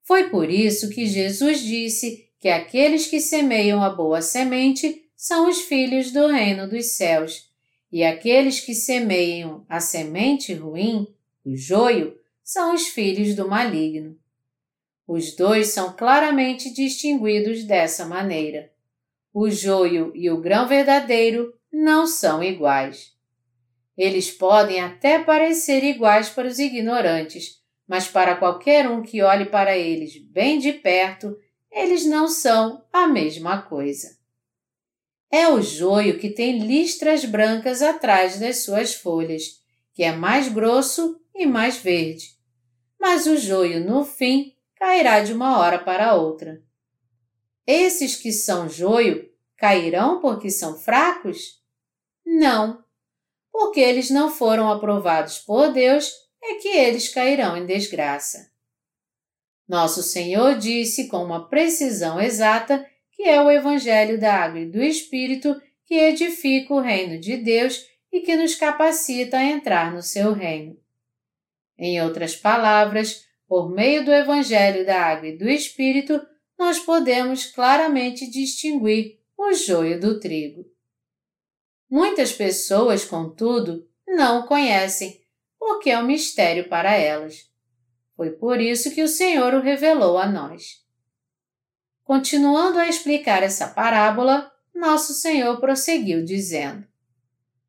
[0.02, 5.62] Foi por isso que Jesus disse que aqueles que semeiam a boa semente são os
[5.62, 7.50] filhos do reino dos céus,
[7.90, 11.06] e aqueles que semeiam a semente ruim,
[11.44, 14.16] o joio, são os filhos do maligno.
[15.06, 18.70] Os dois são claramente distinguidos dessa maneira
[19.38, 23.12] o joio e o grão verdadeiro não são iguais.
[23.94, 29.76] Eles podem até parecer iguais para os ignorantes, mas para qualquer um que olhe para
[29.76, 31.36] eles bem de perto,
[31.76, 34.16] eles não são a mesma coisa.
[35.30, 39.62] É o joio que tem listras brancas atrás das suas folhas,
[39.92, 42.34] que é mais grosso e mais verde.
[42.98, 46.62] Mas o joio, no fim, cairá de uma hora para outra.
[47.66, 51.62] Esses que são joio cairão porque são fracos?
[52.24, 52.82] Não.
[53.52, 56.10] Porque eles não foram aprovados por Deus,
[56.42, 58.50] é que eles cairão em desgraça.
[59.68, 64.82] Nosso Senhor disse com uma precisão exata que é o Evangelho da Água e do
[64.82, 70.32] Espírito que edifica o reino de Deus e que nos capacita a entrar no seu
[70.32, 70.76] reino.
[71.78, 76.20] Em outras palavras, por meio do Evangelho da Água e do Espírito,
[76.58, 80.64] nós podemos claramente distinguir o joio do trigo.
[81.88, 85.20] Muitas pessoas, contudo, não o conhecem,
[85.58, 87.48] porque é um mistério para elas.
[88.16, 90.82] Foi por isso que o Senhor o revelou a nós.
[92.02, 96.86] Continuando a explicar essa parábola, nosso Senhor prosseguiu dizendo: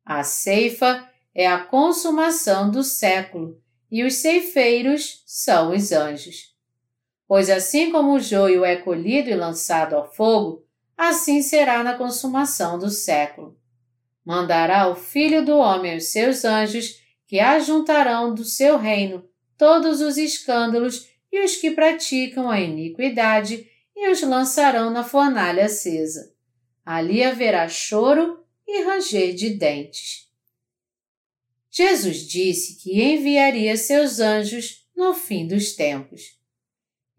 [0.06, 6.56] A ceifa é a consumação do século e os ceifeiros são os anjos.
[7.28, 12.80] Pois assim como o joio é colhido e lançado ao fogo, assim será na consumação
[12.80, 13.60] do século.
[14.24, 19.28] Mandará o Filho do Homem os seus anjos, que ajuntarão do seu reino
[19.58, 26.34] todos os escândalos e os que praticam a iniquidade e os lançarão na fornalha acesa.
[26.86, 30.28] Ali haverá choro e ranger de dentes.
[31.70, 36.38] Jesus disse que enviaria seus anjos no fim dos tempos.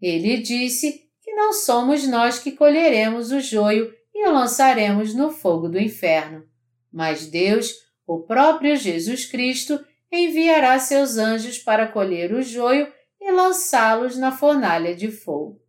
[0.01, 5.69] Ele disse que não somos nós que colheremos o joio e o lançaremos no fogo
[5.69, 6.45] do inferno,
[6.91, 7.73] mas Deus,
[8.05, 9.79] o próprio Jesus Cristo,
[10.11, 15.61] enviará seus anjos para colher o joio e lançá-los na fornalha de fogo.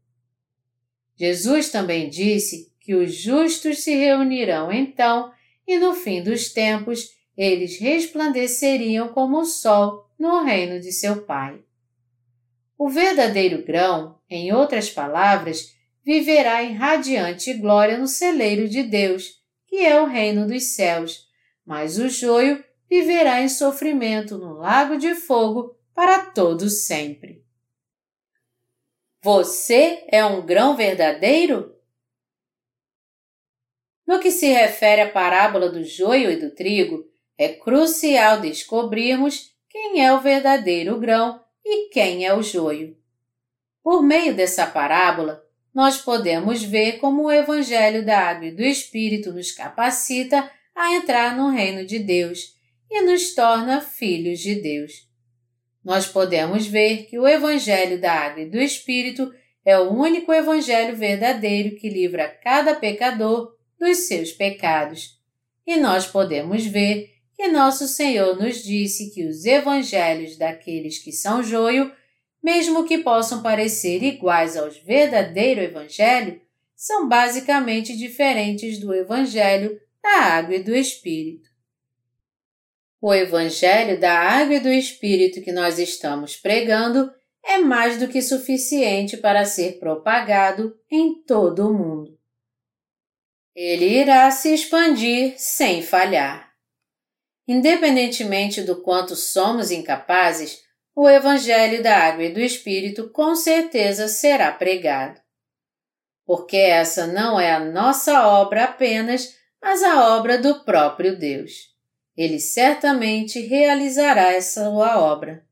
[1.16, 5.30] Jesus também disse que os justos se reunirão então
[5.66, 11.60] e no fim dos tempos eles resplandeceriam como o sol no reino de seu Pai.
[12.78, 15.74] O verdadeiro grão, em outras palavras,
[16.04, 19.34] viverá em radiante glória no celeiro de Deus,
[19.66, 21.28] que é o reino dos céus,
[21.64, 27.44] mas o joio viverá em sofrimento no lago de fogo para todo sempre.
[29.22, 31.76] Você é um grão verdadeiro?
[34.06, 40.04] No que se refere à parábola do joio e do trigo, é crucial descobrirmos quem
[40.04, 42.98] é o verdadeiro grão e quem é o joio.
[43.84, 49.32] Por meio dessa parábola, nós podemos ver como o Evangelho da Água e do Espírito
[49.32, 52.58] nos capacita a entrar no reino de Deus
[52.90, 55.10] e nos torna filhos de Deus
[55.84, 59.32] nós podemos ver que o Evangelho da Água e do Espírito
[59.64, 65.18] é o único Evangelho verdadeiro que livra cada pecador dos seus pecados.
[65.66, 71.42] E nós podemos ver que nosso Senhor nos disse que os Evangelhos daqueles que são
[71.42, 71.90] joio,
[72.42, 76.40] mesmo que possam parecer iguais aos verdadeiro Evangelho,
[76.76, 81.49] são basicamente diferentes do Evangelho da Água e do Espírito.
[83.02, 87.10] O Evangelho da Água e do Espírito que nós estamos pregando
[87.42, 92.18] é mais do que suficiente para ser propagado em todo o mundo.
[93.56, 96.52] Ele irá se expandir sem falhar.
[97.48, 100.60] Independentemente do quanto somos incapazes,
[100.94, 105.18] o Evangelho da Água e do Espírito com certeza será pregado.
[106.26, 111.69] Porque essa não é a nossa obra apenas, mas a obra do próprio Deus
[112.22, 115.42] ele certamente realizará essa sua obra.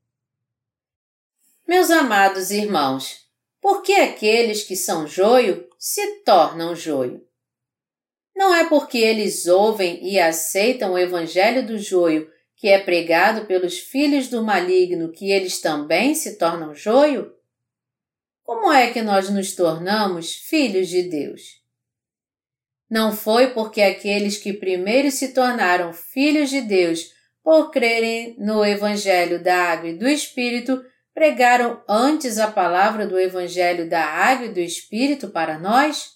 [1.67, 3.25] Meus amados irmãos,
[3.59, 7.25] por que aqueles que são joio se tornam joio?
[8.35, 13.79] Não é porque eles ouvem e aceitam o evangelho do joio que é pregado pelos
[13.79, 17.33] filhos do maligno que eles também se tornam joio?
[18.43, 21.58] Como é que nós nos tornamos filhos de Deus?
[22.89, 27.13] Não foi porque aqueles que primeiro se tornaram filhos de Deus
[27.43, 30.83] por crerem no Evangelho da Água e do Espírito
[31.13, 36.11] pregaram antes a palavra do Evangelho da Água e do Espírito para nós?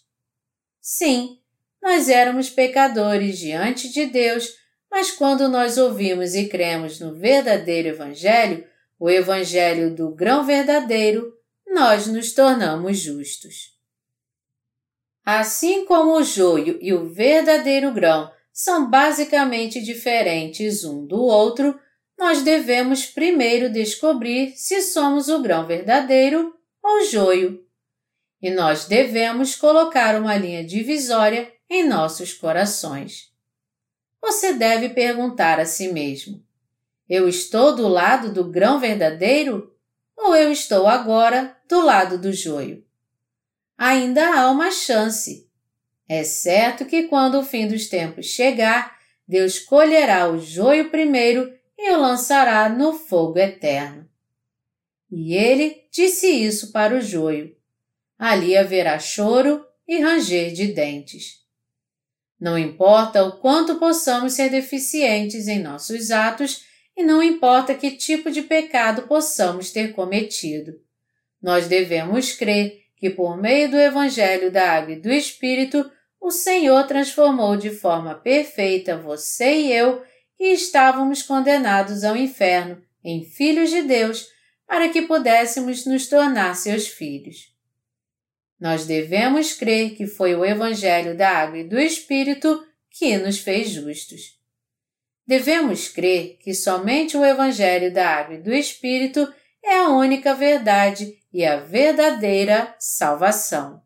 [0.82, 1.38] Sim,
[1.82, 4.53] nós éramos pecadores diante de Deus,
[4.89, 8.65] mas quando nós ouvimos e cremos no verdadeiro Evangelho,
[8.97, 11.34] o Evangelho do grão verdadeiro,
[11.67, 13.72] nós nos tornamos justos.
[15.26, 21.80] Assim como o joio e o verdadeiro grão são basicamente diferentes um do outro,
[22.17, 26.53] nós devemos primeiro descobrir se somos o grão verdadeiro
[26.84, 27.65] ou joio.
[28.41, 33.32] E nós devemos colocar uma linha divisória em nossos corações.
[34.21, 36.43] Você deve perguntar a si mesmo:
[37.09, 39.74] Eu estou do lado do grão verdadeiro
[40.15, 42.86] ou eu estou agora do lado do joio?
[43.78, 45.49] Ainda há uma chance.
[46.07, 48.97] É certo que quando o fim dos tempos chegar,
[49.28, 54.07] Deus colherá o joio primeiro e o lançará no fogo eterno.
[55.11, 57.55] E ele disse isso para o joio.
[58.17, 61.43] Ali haverá choro e ranger de dentes.
[62.39, 66.65] Não importa o quanto possamos ser deficientes em nossos atos
[66.95, 70.74] e não importa que tipo de pecado possamos ter cometido.
[71.41, 75.91] Nós devemos crer que por meio do Evangelho da Água e do Espírito,
[76.21, 80.01] o Senhor transformou de forma perfeita você e eu,
[80.37, 84.25] que estávamos condenados ao inferno, em filhos de Deus,
[84.65, 87.53] para que pudéssemos nos tornar seus filhos.
[88.57, 93.67] Nós devemos crer que foi o Evangelho da Água e do Espírito que nos fez
[93.67, 94.39] justos.
[95.27, 99.27] Devemos crer que somente o Evangelho da Água e do Espírito
[99.61, 103.81] é a única verdade e a verdadeira salvação.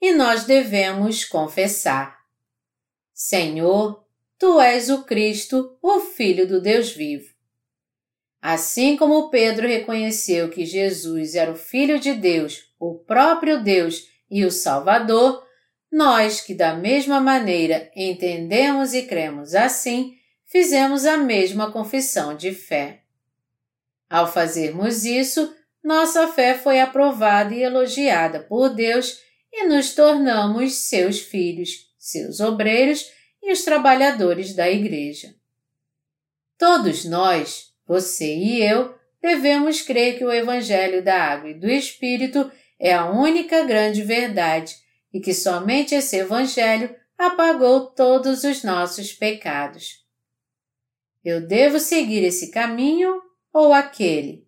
[0.00, 2.20] E nós devemos confessar:
[3.12, 4.04] Senhor,
[4.38, 7.32] tu és o Cristo, o Filho do Deus vivo.
[8.40, 14.44] Assim como Pedro reconheceu que Jesus era o Filho de Deus, o próprio Deus e
[14.44, 15.46] o Salvador,
[15.90, 23.02] nós que da mesma maneira entendemos e cremos assim, fizemos a mesma confissão de fé.
[24.10, 29.20] Ao fazermos isso, nossa fé foi aprovada e elogiada por Deus
[29.52, 33.10] e nos tornamos seus filhos, seus obreiros
[33.42, 35.34] e os trabalhadores da Igreja.
[36.56, 42.50] Todos nós, você e eu, devemos crer que o Evangelho da Água e do Espírito
[42.78, 44.76] é a única grande verdade
[45.12, 50.02] e que somente esse Evangelho apagou todos os nossos pecados.
[51.24, 53.20] Eu devo seguir esse caminho
[53.52, 54.46] ou aquele?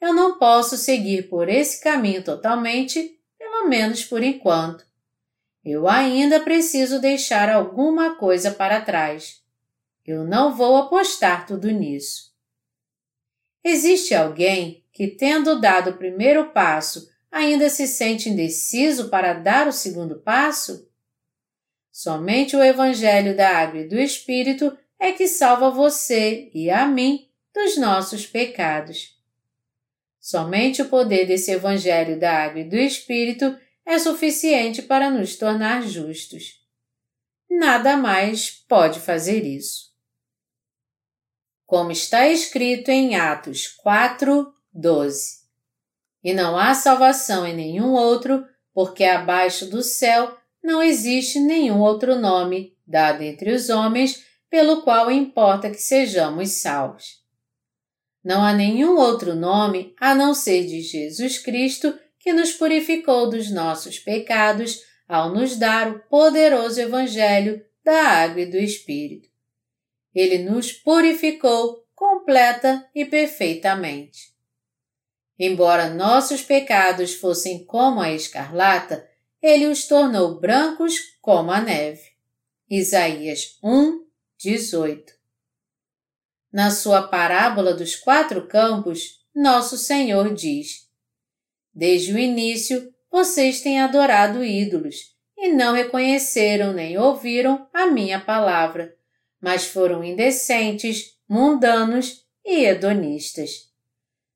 [0.00, 4.84] Eu não posso seguir por esse caminho totalmente, pelo menos por enquanto.
[5.64, 9.42] Eu ainda preciso deixar alguma coisa para trás.
[10.04, 12.32] Eu não vou apostar tudo nisso.
[13.64, 19.72] Existe alguém que, tendo dado o primeiro passo, ainda se sente indeciso para dar o
[19.72, 20.88] segundo passo?
[21.90, 27.28] Somente o Evangelho da Água e do Espírito é que salva você e a mim
[27.52, 29.15] dos nossos pecados.
[30.26, 33.56] Somente o poder desse Evangelho da Água e do Espírito
[33.86, 36.66] é suficiente para nos tornar justos.
[37.48, 39.92] Nada mais pode fazer isso.
[41.64, 45.44] Como está escrito em Atos 4, 12.
[46.24, 52.16] E não há salvação em nenhum outro, porque abaixo do céu não existe nenhum outro
[52.16, 57.24] nome dado entre os homens pelo qual importa que sejamos salvos.
[58.26, 63.52] Não há nenhum outro nome a não ser de Jesus Cristo que nos purificou dos
[63.52, 69.28] nossos pecados ao nos dar o poderoso Evangelho da água e do Espírito.
[70.12, 74.34] Ele nos purificou completa e perfeitamente.
[75.38, 79.08] Embora nossos pecados fossem como a escarlata,
[79.40, 82.02] ele os tornou brancos como a neve.
[82.68, 84.04] Isaías 1,
[84.36, 85.15] 18
[86.56, 90.88] na sua parábola dos quatro campos, nosso Senhor diz:
[91.74, 98.96] Desde o início, vocês têm adorado ídolos e não reconheceram nem ouviram a minha palavra,
[99.38, 103.70] mas foram indecentes, mundanos e hedonistas.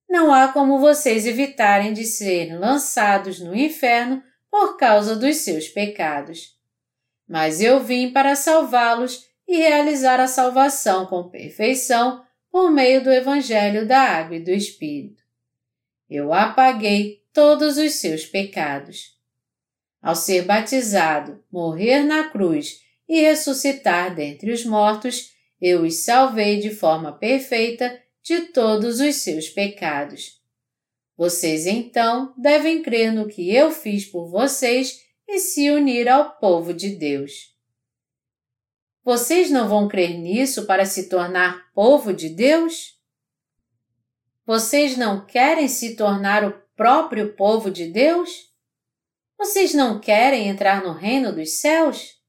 [0.06, 6.54] Não há como vocês evitarem de serem lançados no inferno por causa dos seus pecados.
[7.26, 13.84] Mas eu vim para salvá-los e realizar a salvação com perfeição por meio do Evangelho
[13.84, 15.24] da Água e do Espírito.
[16.08, 19.18] Eu apaguei todos os seus pecados.
[20.00, 26.70] Ao ser batizado, morrer na cruz e ressuscitar dentre os mortos, eu os salvei de
[26.70, 30.40] forma perfeita de todos os seus pecados.
[31.16, 36.72] Vocês então devem crer no que eu fiz por vocês e se unir ao povo
[36.72, 37.50] de Deus.
[39.02, 42.98] Vocês não vão crer nisso para se tornar povo de Deus?
[44.44, 48.50] Vocês não querem se tornar o próprio povo de Deus?
[49.38, 52.20] Vocês não querem entrar no reino dos céus?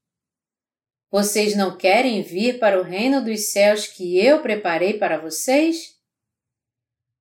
[1.10, 6.00] Vocês não querem vir para o reino dos céus que eu preparei para vocês?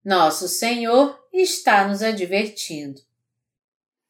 [0.03, 3.01] Nosso Senhor está nos advertindo.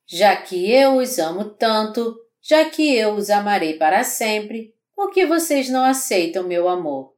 [0.06, 5.26] Já que eu os amo tanto, já que eu os amarei para sempre, por que
[5.26, 7.16] vocês não aceitam meu amor?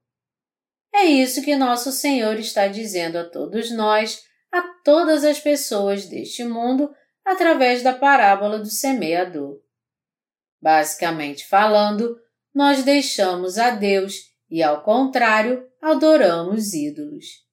[0.96, 6.46] É isso que nosso Senhor está dizendo a todos nós, a todas as pessoas deste
[6.46, 9.60] mundo, através da parábola do semeador.
[10.62, 12.18] Basicamente falando,
[12.56, 17.44] nós deixamos a Deus e, ao contrário, adoramos ídolos.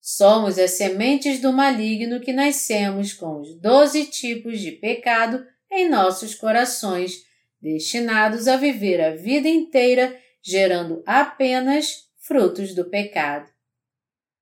[0.00, 6.34] Somos as sementes do maligno que nascemos com os doze tipos de pecado em nossos
[6.34, 7.30] corações
[7.62, 13.48] destinados a viver a vida inteira gerando apenas frutos do pecado.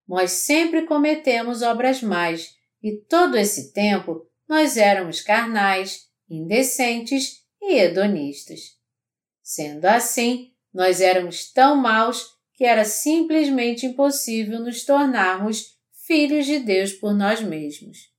[0.09, 8.77] Nós sempre cometemos obras más e todo esse tempo nós éramos carnais, indecentes e hedonistas.
[9.43, 16.93] Sendo assim, nós éramos tão maus que era simplesmente impossível nos tornarmos filhos de Deus
[16.93, 18.11] por nós mesmos.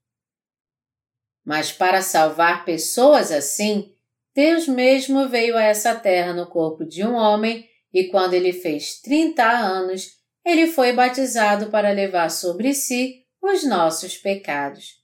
[1.43, 3.93] Mas para salvar pessoas assim,
[4.33, 9.01] Deus mesmo veio a essa terra no corpo de um homem e quando ele fez
[9.01, 10.07] 30 anos,
[10.45, 15.01] ele foi batizado para levar sobre si os nossos pecados.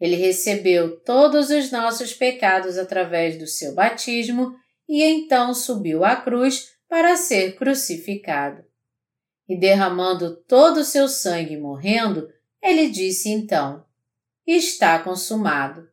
[0.00, 4.54] Ele recebeu todos os nossos pecados através do seu batismo
[4.88, 8.64] e então subiu à cruz para ser crucificado.
[9.48, 12.28] E derramando todo o seu sangue morrendo,
[12.62, 13.84] ele disse então:
[14.46, 15.88] Está consumado.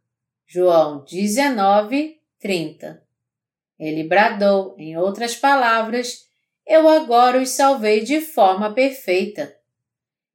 [0.45, 3.01] João 19, 30.
[3.79, 6.27] Ele bradou, em outras palavras,
[6.65, 9.53] Eu agora os salvei de forma perfeita.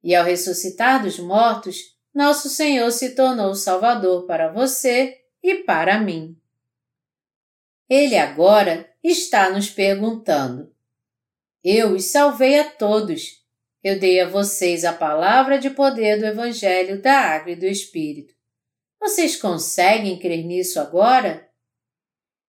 [0.03, 6.37] E ao ressuscitar dos mortos, nosso Senhor se tornou Salvador para você e para mim.
[7.87, 10.71] Ele agora está nos perguntando:
[11.63, 13.39] Eu os salvei a todos.
[13.83, 18.33] Eu dei a vocês a palavra de poder do Evangelho da Água e do Espírito.
[18.99, 21.48] Vocês conseguem crer nisso agora?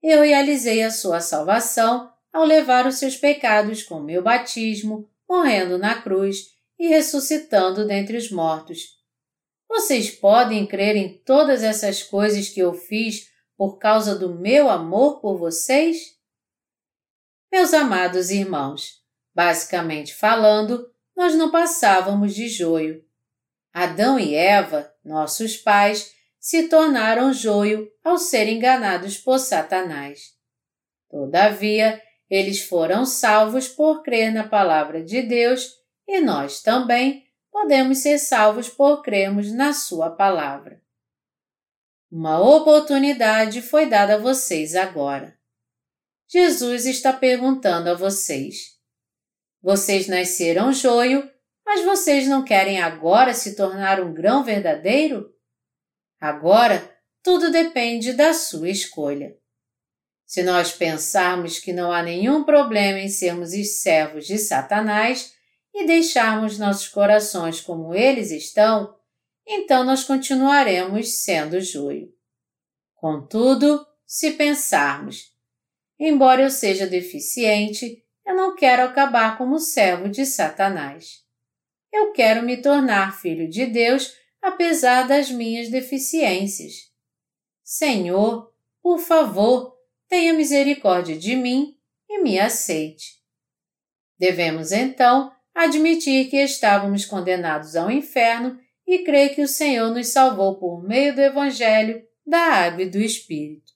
[0.02, 6.00] Eu realizei a sua salvação ao levar os seus pecados com meu batismo, morrendo na
[6.00, 9.00] cruz e ressuscitando dentre os mortos
[9.70, 15.20] vocês podem crer em todas essas coisas que eu fiz por causa do meu amor
[15.20, 16.18] por vocês?
[17.52, 19.00] Meus amados irmãos,
[19.32, 23.04] basicamente falando, nós não passávamos de joio.
[23.72, 30.32] Adão e Eva, nossos pais, se tornaram joio ao serem enganados por Satanás.
[31.10, 35.68] Todavia, eles foram salvos por crer na palavra de Deus
[36.08, 40.80] e nós também podemos ser salvos por crermos na Sua palavra.
[42.10, 45.38] Uma oportunidade foi dada a vocês agora.
[46.26, 48.78] Jesus está perguntando a vocês:
[49.62, 51.28] Vocês nasceram joio,
[51.66, 55.32] mas vocês não querem agora se tornar um grão verdadeiro?
[56.20, 59.36] Agora, tudo depende da sua escolha.
[60.26, 65.34] Se nós pensarmos que não há nenhum problema em sermos os servos de Satanás,
[65.74, 68.94] e deixarmos nossos corações como eles estão,
[69.46, 72.12] então nós continuaremos sendo joio.
[72.94, 75.32] Contudo, se pensarmos,
[75.98, 81.24] embora eu seja deficiente, eu não quero acabar como servo de Satanás.
[81.92, 84.12] Eu quero me tornar filho de Deus
[84.42, 86.90] apesar das minhas deficiências.
[87.62, 89.76] Senhor, por favor,
[90.08, 91.76] tenha misericórdia de mim
[92.08, 93.20] e me aceite.
[94.18, 100.58] Devemos então admitir que estávamos condenados ao inferno e crer que o Senhor nos salvou
[100.58, 103.72] por meio do Evangelho, da água e do Espírito.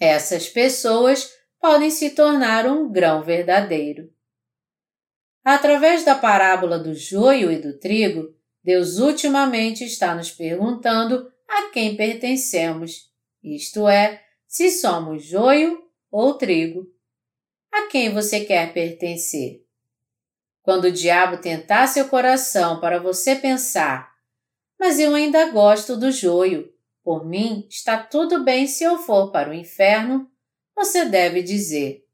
[0.00, 4.12] Essas pessoas podem se tornar um grão verdadeiro.
[5.44, 8.34] Através da parábola do joio e do trigo,
[8.64, 13.12] Deus ultimamente está nos perguntando a quem pertencemos,
[13.42, 16.86] isto é, se somos joio ou trigo.
[17.70, 19.62] A quem você quer pertencer?
[20.62, 24.14] Quando o diabo tentar seu coração para você pensar,
[24.80, 26.72] mas eu ainda gosto do joio,
[27.02, 30.30] por mim está tudo bem se eu for para o inferno,
[30.74, 32.06] você deve dizer: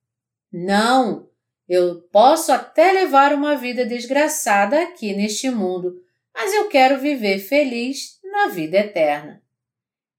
[0.53, 1.29] Não,
[1.69, 6.03] eu posso até levar uma vida desgraçada aqui neste mundo,
[6.35, 9.43] mas eu quero viver feliz na vida eterna.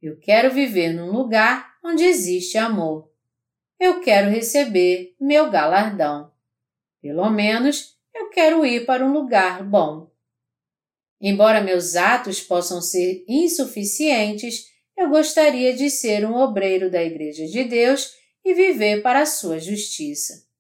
[0.02, 3.12] Eu quero viver num lugar onde existe amor.
[3.80, 6.32] Eu quero receber meu galardão.
[7.02, 10.12] Pelo menos eu quero ir para um lugar bom.
[11.20, 14.66] Embora meus atos possam ser insuficientes,
[14.98, 18.12] eu gostaria de ser um obreiro da Igreja de Deus
[18.44, 20.51] e viver para a sua justiça.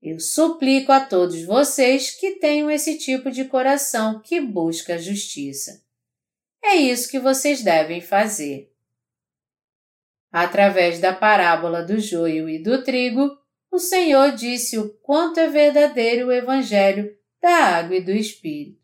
[0.00, 5.82] Eu suplico a todos vocês que tenham esse tipo de coração que busca a justiça.
[6.62, 8.72] É isso que vocês devem fazer.
[10.30, 13.36] Através da parábola do joio e do trigo,
[13.70, 18.80] o Senhor disse o quanto é verdadeiro o Evangelho da água e do Espírito.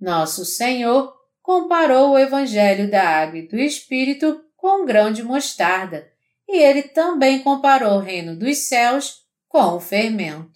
[0.00, 6.10] Nosso Senhor comparou o Evangelho da água e do Espírito com um grão de mostarda,
[6.48, 9.23] e ele também comparou o reino dos céus
[9.54, 10.50] com o fermento.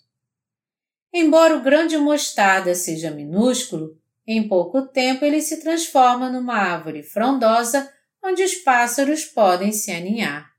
[1.14, 3.96] Embora o grão de mostarda seja minúsculo,
[4.26, 7.88] em pouco tempo ele se transforma numa árvore frondosa
[8.20, 10.50] onde os pássaros podem se aninhar.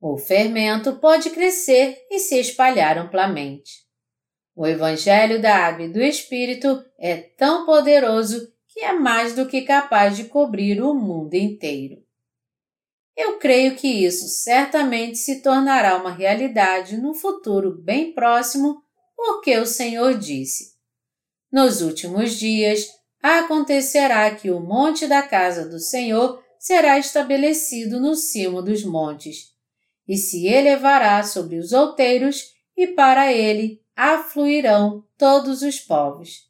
[0.00, 3.86] O fermento pode crescer e se espalhar amplamente.
[4.56, 9.62] O Evangelho da Água e do Espírito é tão poderoso que é mais do que
[9.62, 12.07] capaz de cobrir o mundo inteiro.
[13.18, 18.80] Eu creio que isso certamente se tornará uma realidade no futuro bem próximo,
[19.16, 20.76] porque o Senhor disse:
[21.50, 22.86] Nos últimos dias
[23.20, 29.48] acontecerá que o monte da casa do Senhor será estabelecido no cimo dos montes,
[30.06, 36.48] e se elevará sobre os outeiros, e para ele afluirão todos os povos.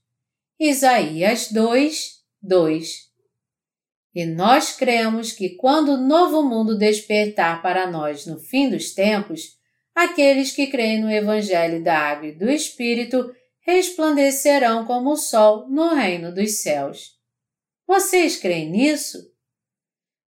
[0.60, 3.07] Isaías 2, 2
[4.18, 9.56] e nós cremos que quando o novo mundo despertar para nós no fim dos tempos,
[9.94, 15.94] aqueles que creem no Evangelho da Água e do Espírito resplandecerão como o sol no
[15.94, 17.12] reino dos céus.
[17.86, 19.18] Vocês creem nisso?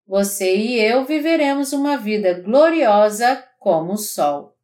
[0.06, 4.56] Você e eu viveremos uma vida gloriosa como o sol.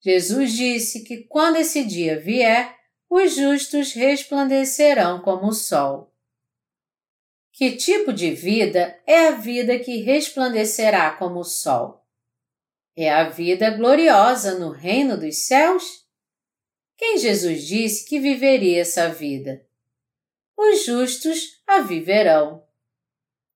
[0.00, 2.74] Jesus disse que quando esse dia vier,
[3.08, 6.12] os justos resplandecerão como o sol.
[7.56, 12.04] Que tipo de vida é a vida que resplandecerá como o sol?
[12.96, 16.04] É a vida gloriosa no reino dos céus?
[16.96, 19.64] Quem Jesus disse que viveria essa vida?
[20.56, 22.66] Os justos a viverão.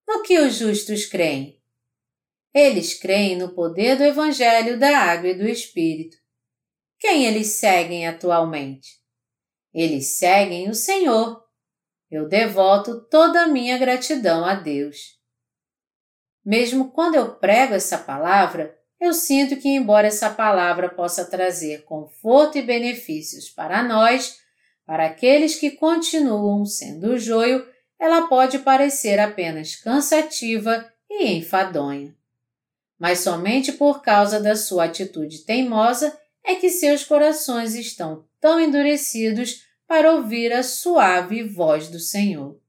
[0.06, 1.60] No que os justos creem?
[2.54, 6.16] Eles creem no poder do Evangelho da Água e do Espírito.
[7.00, 9.00] Quem eles seguem atualmente?
[9.74, 11.47] Eles seguem o Senhor
[12.10, 15.18] eu devoto toda a minha gratidão a Deus.
[16.44, 22.58] Mesmo quando eu prego essa palavra, eu sinto que, embora essa palavra possa trazer conforto
[22.58, 24.38] e benefícios para nós,
[24.86, 27.66] para aqueles que continuam sendo o joio,
[27.98, 32.16] ela pode parecer apenas cansativa e enfadonha.
[32.98, 39.67] Mas somente por causa da sua atitude teimosa é que seus corações estão tão endurecidos
[39.88, 42.60] para ouvir a suave voz do Senhor.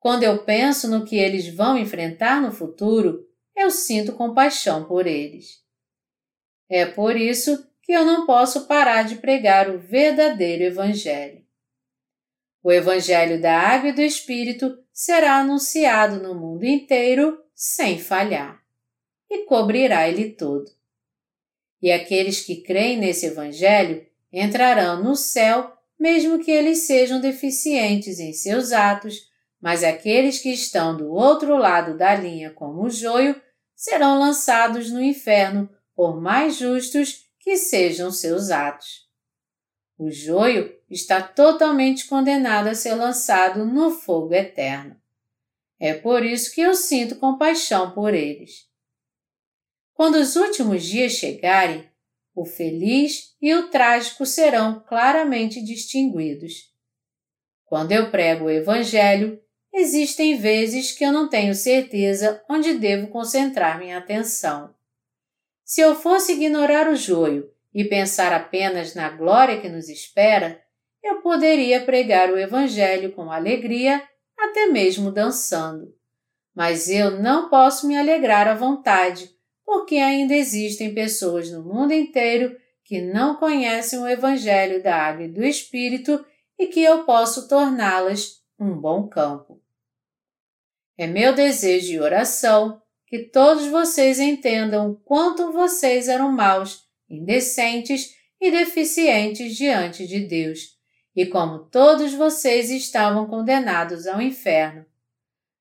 [0.00, 5.62] Quando eu penso no que eles vão enfrentar no futuro, eu sinto compaixão por eles.
[6.70, 11.44] É por isso que eu não posso parar de pregar o verdadeiro Evangelho.
[12.62, 18.58] O Evangelho da Água e do Espírito será anunciado no mundo inteiro sem falhar,
[19.30, 20.70] e cobrirá ele todo.
[21.82, 24.06] E aqueles que creem nesse Evangelho
[24.38, 29.30] entrarão no céu mesmo que eles sejam deficientes em seus atos,
[29.60, 33.40] mas aqueles que estão do outro lado da linha como o joio
[33.74, 39.04] serão lançados no inferno, por mais justos que sejam seus atos.
[39.96, 44.96] O joio está totalmente condenado a ser lançado no fogo eterno.
[45.78, 48.68] É por isso que eu sinto compaixão por eles.
[49.92, 51.88] Quando os últimos dias chegarem,
[52.34, 56.72] o feliz e o trágico serão claramente distinguidos.
[57.64, 59.40] Quando eu prego o Evangelho,
[59.72, 64.74] existem vezes que eu não tenho certeza onde devo concentrar minha atenção.
[65.64, 70.62] Se eu fosse ignorar o joio e pensar apenas na glória que nos espera,
[71.02, 74.02] eu poderia pregar o Evangelho com alegria,
[74.38, 75.94] até mesmo dançando.
[76.54, 79.33] Mas eu não posso me alegrar à vontade,
[79.64, 85.28] porque ainda existem pessoas no mundo inteiro que não conhecem o Evangelho da Água e
[85.28, 86.24] do Espírito
[86.58, 89.60] e que eu posso torná-las um bom campo.
[90.96, 98.50] É meu desejo e oração que todos vocês entendam quanto vocês eram maus, indecentes e
[98.50, 100.76] deficientes diante de Deus,
[101.16, 104.84] e como todos vocês estavam condenados ao inferno.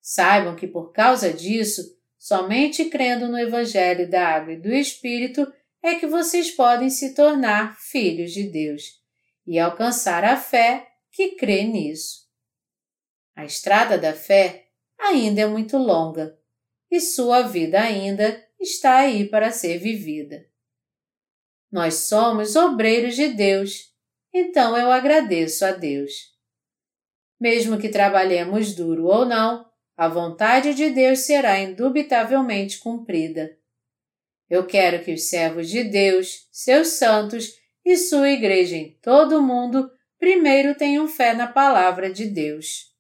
[0.02, 5.46] Saibam que por causa disso Somente crendo no Evangelho da Água e do Espírito
[5.84, 9.04] é que vocês podem se tornar filhos de Deus
[9.46, 12.22] e alcançar a fé que crê nisso.
[13.36, 16.40] A estrada da fé ainda é muito longa
[16.90, 20.46] e sua vida ainda está aí para ser vivida.
[21.70, 23.94] Nós somos obreiros de Deus,
[24.34, 26.14] então eu agradeço a Deus.
[27.38, 33.58] Mesmo que trabalhemos duro ou não, a vontade de Deus será indubitavelmente cumprida.
[34.50, 37.54] Eu quero que os servos de Deus, seus santos
[37.86, 42.94] e sua igreja em todo o mundo primeiro tenham fé na palavra de Deus.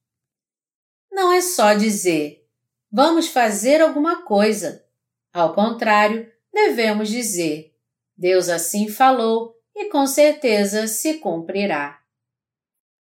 [1.11, 2.45] Não é só dizer,
[2.91, 4.84] vamos fazer alguma coisa.
[5.32, 7.74] Ao contrário, devemos dizer,
[8.18, 11.99] Deus assim falou e com certeza se cumprirá.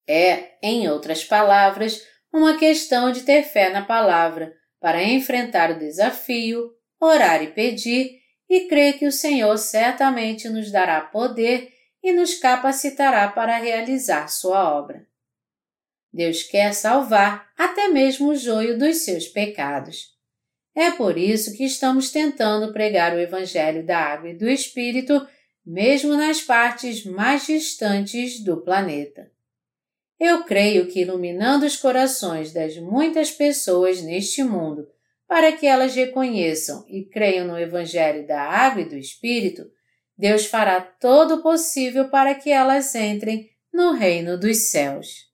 [0.07, 6.71] É, em outras palavras, uma questão de ter fé na palavra para enfrentar o desafio,
[6.99, 11.71] orar e pedir e crer que o Senhor certamente nos dará poder
[12.03, 15.05] e nos capacitará para realizar sua obra.
[16.11, 20.09] Deus quer salvar até mesmo o joio dos seus pecados.
[20.75, 25.25] É por isso que estamos tentando pregar o Evangelho da Água e do Espírito,
[25.65, 29.31] mesmo nas partes mais distantes do planeta.
[30.23, 34.87] Eu creio que iluminando os corações das muitas pessoas neste mundo,
[35.27, 39.63] para que elas reconheçam e creiam no Evangelho da Água e do Espírito,
[40.15, 45.30] Deus fará todo o possível para que elas entrem no reino dos céus.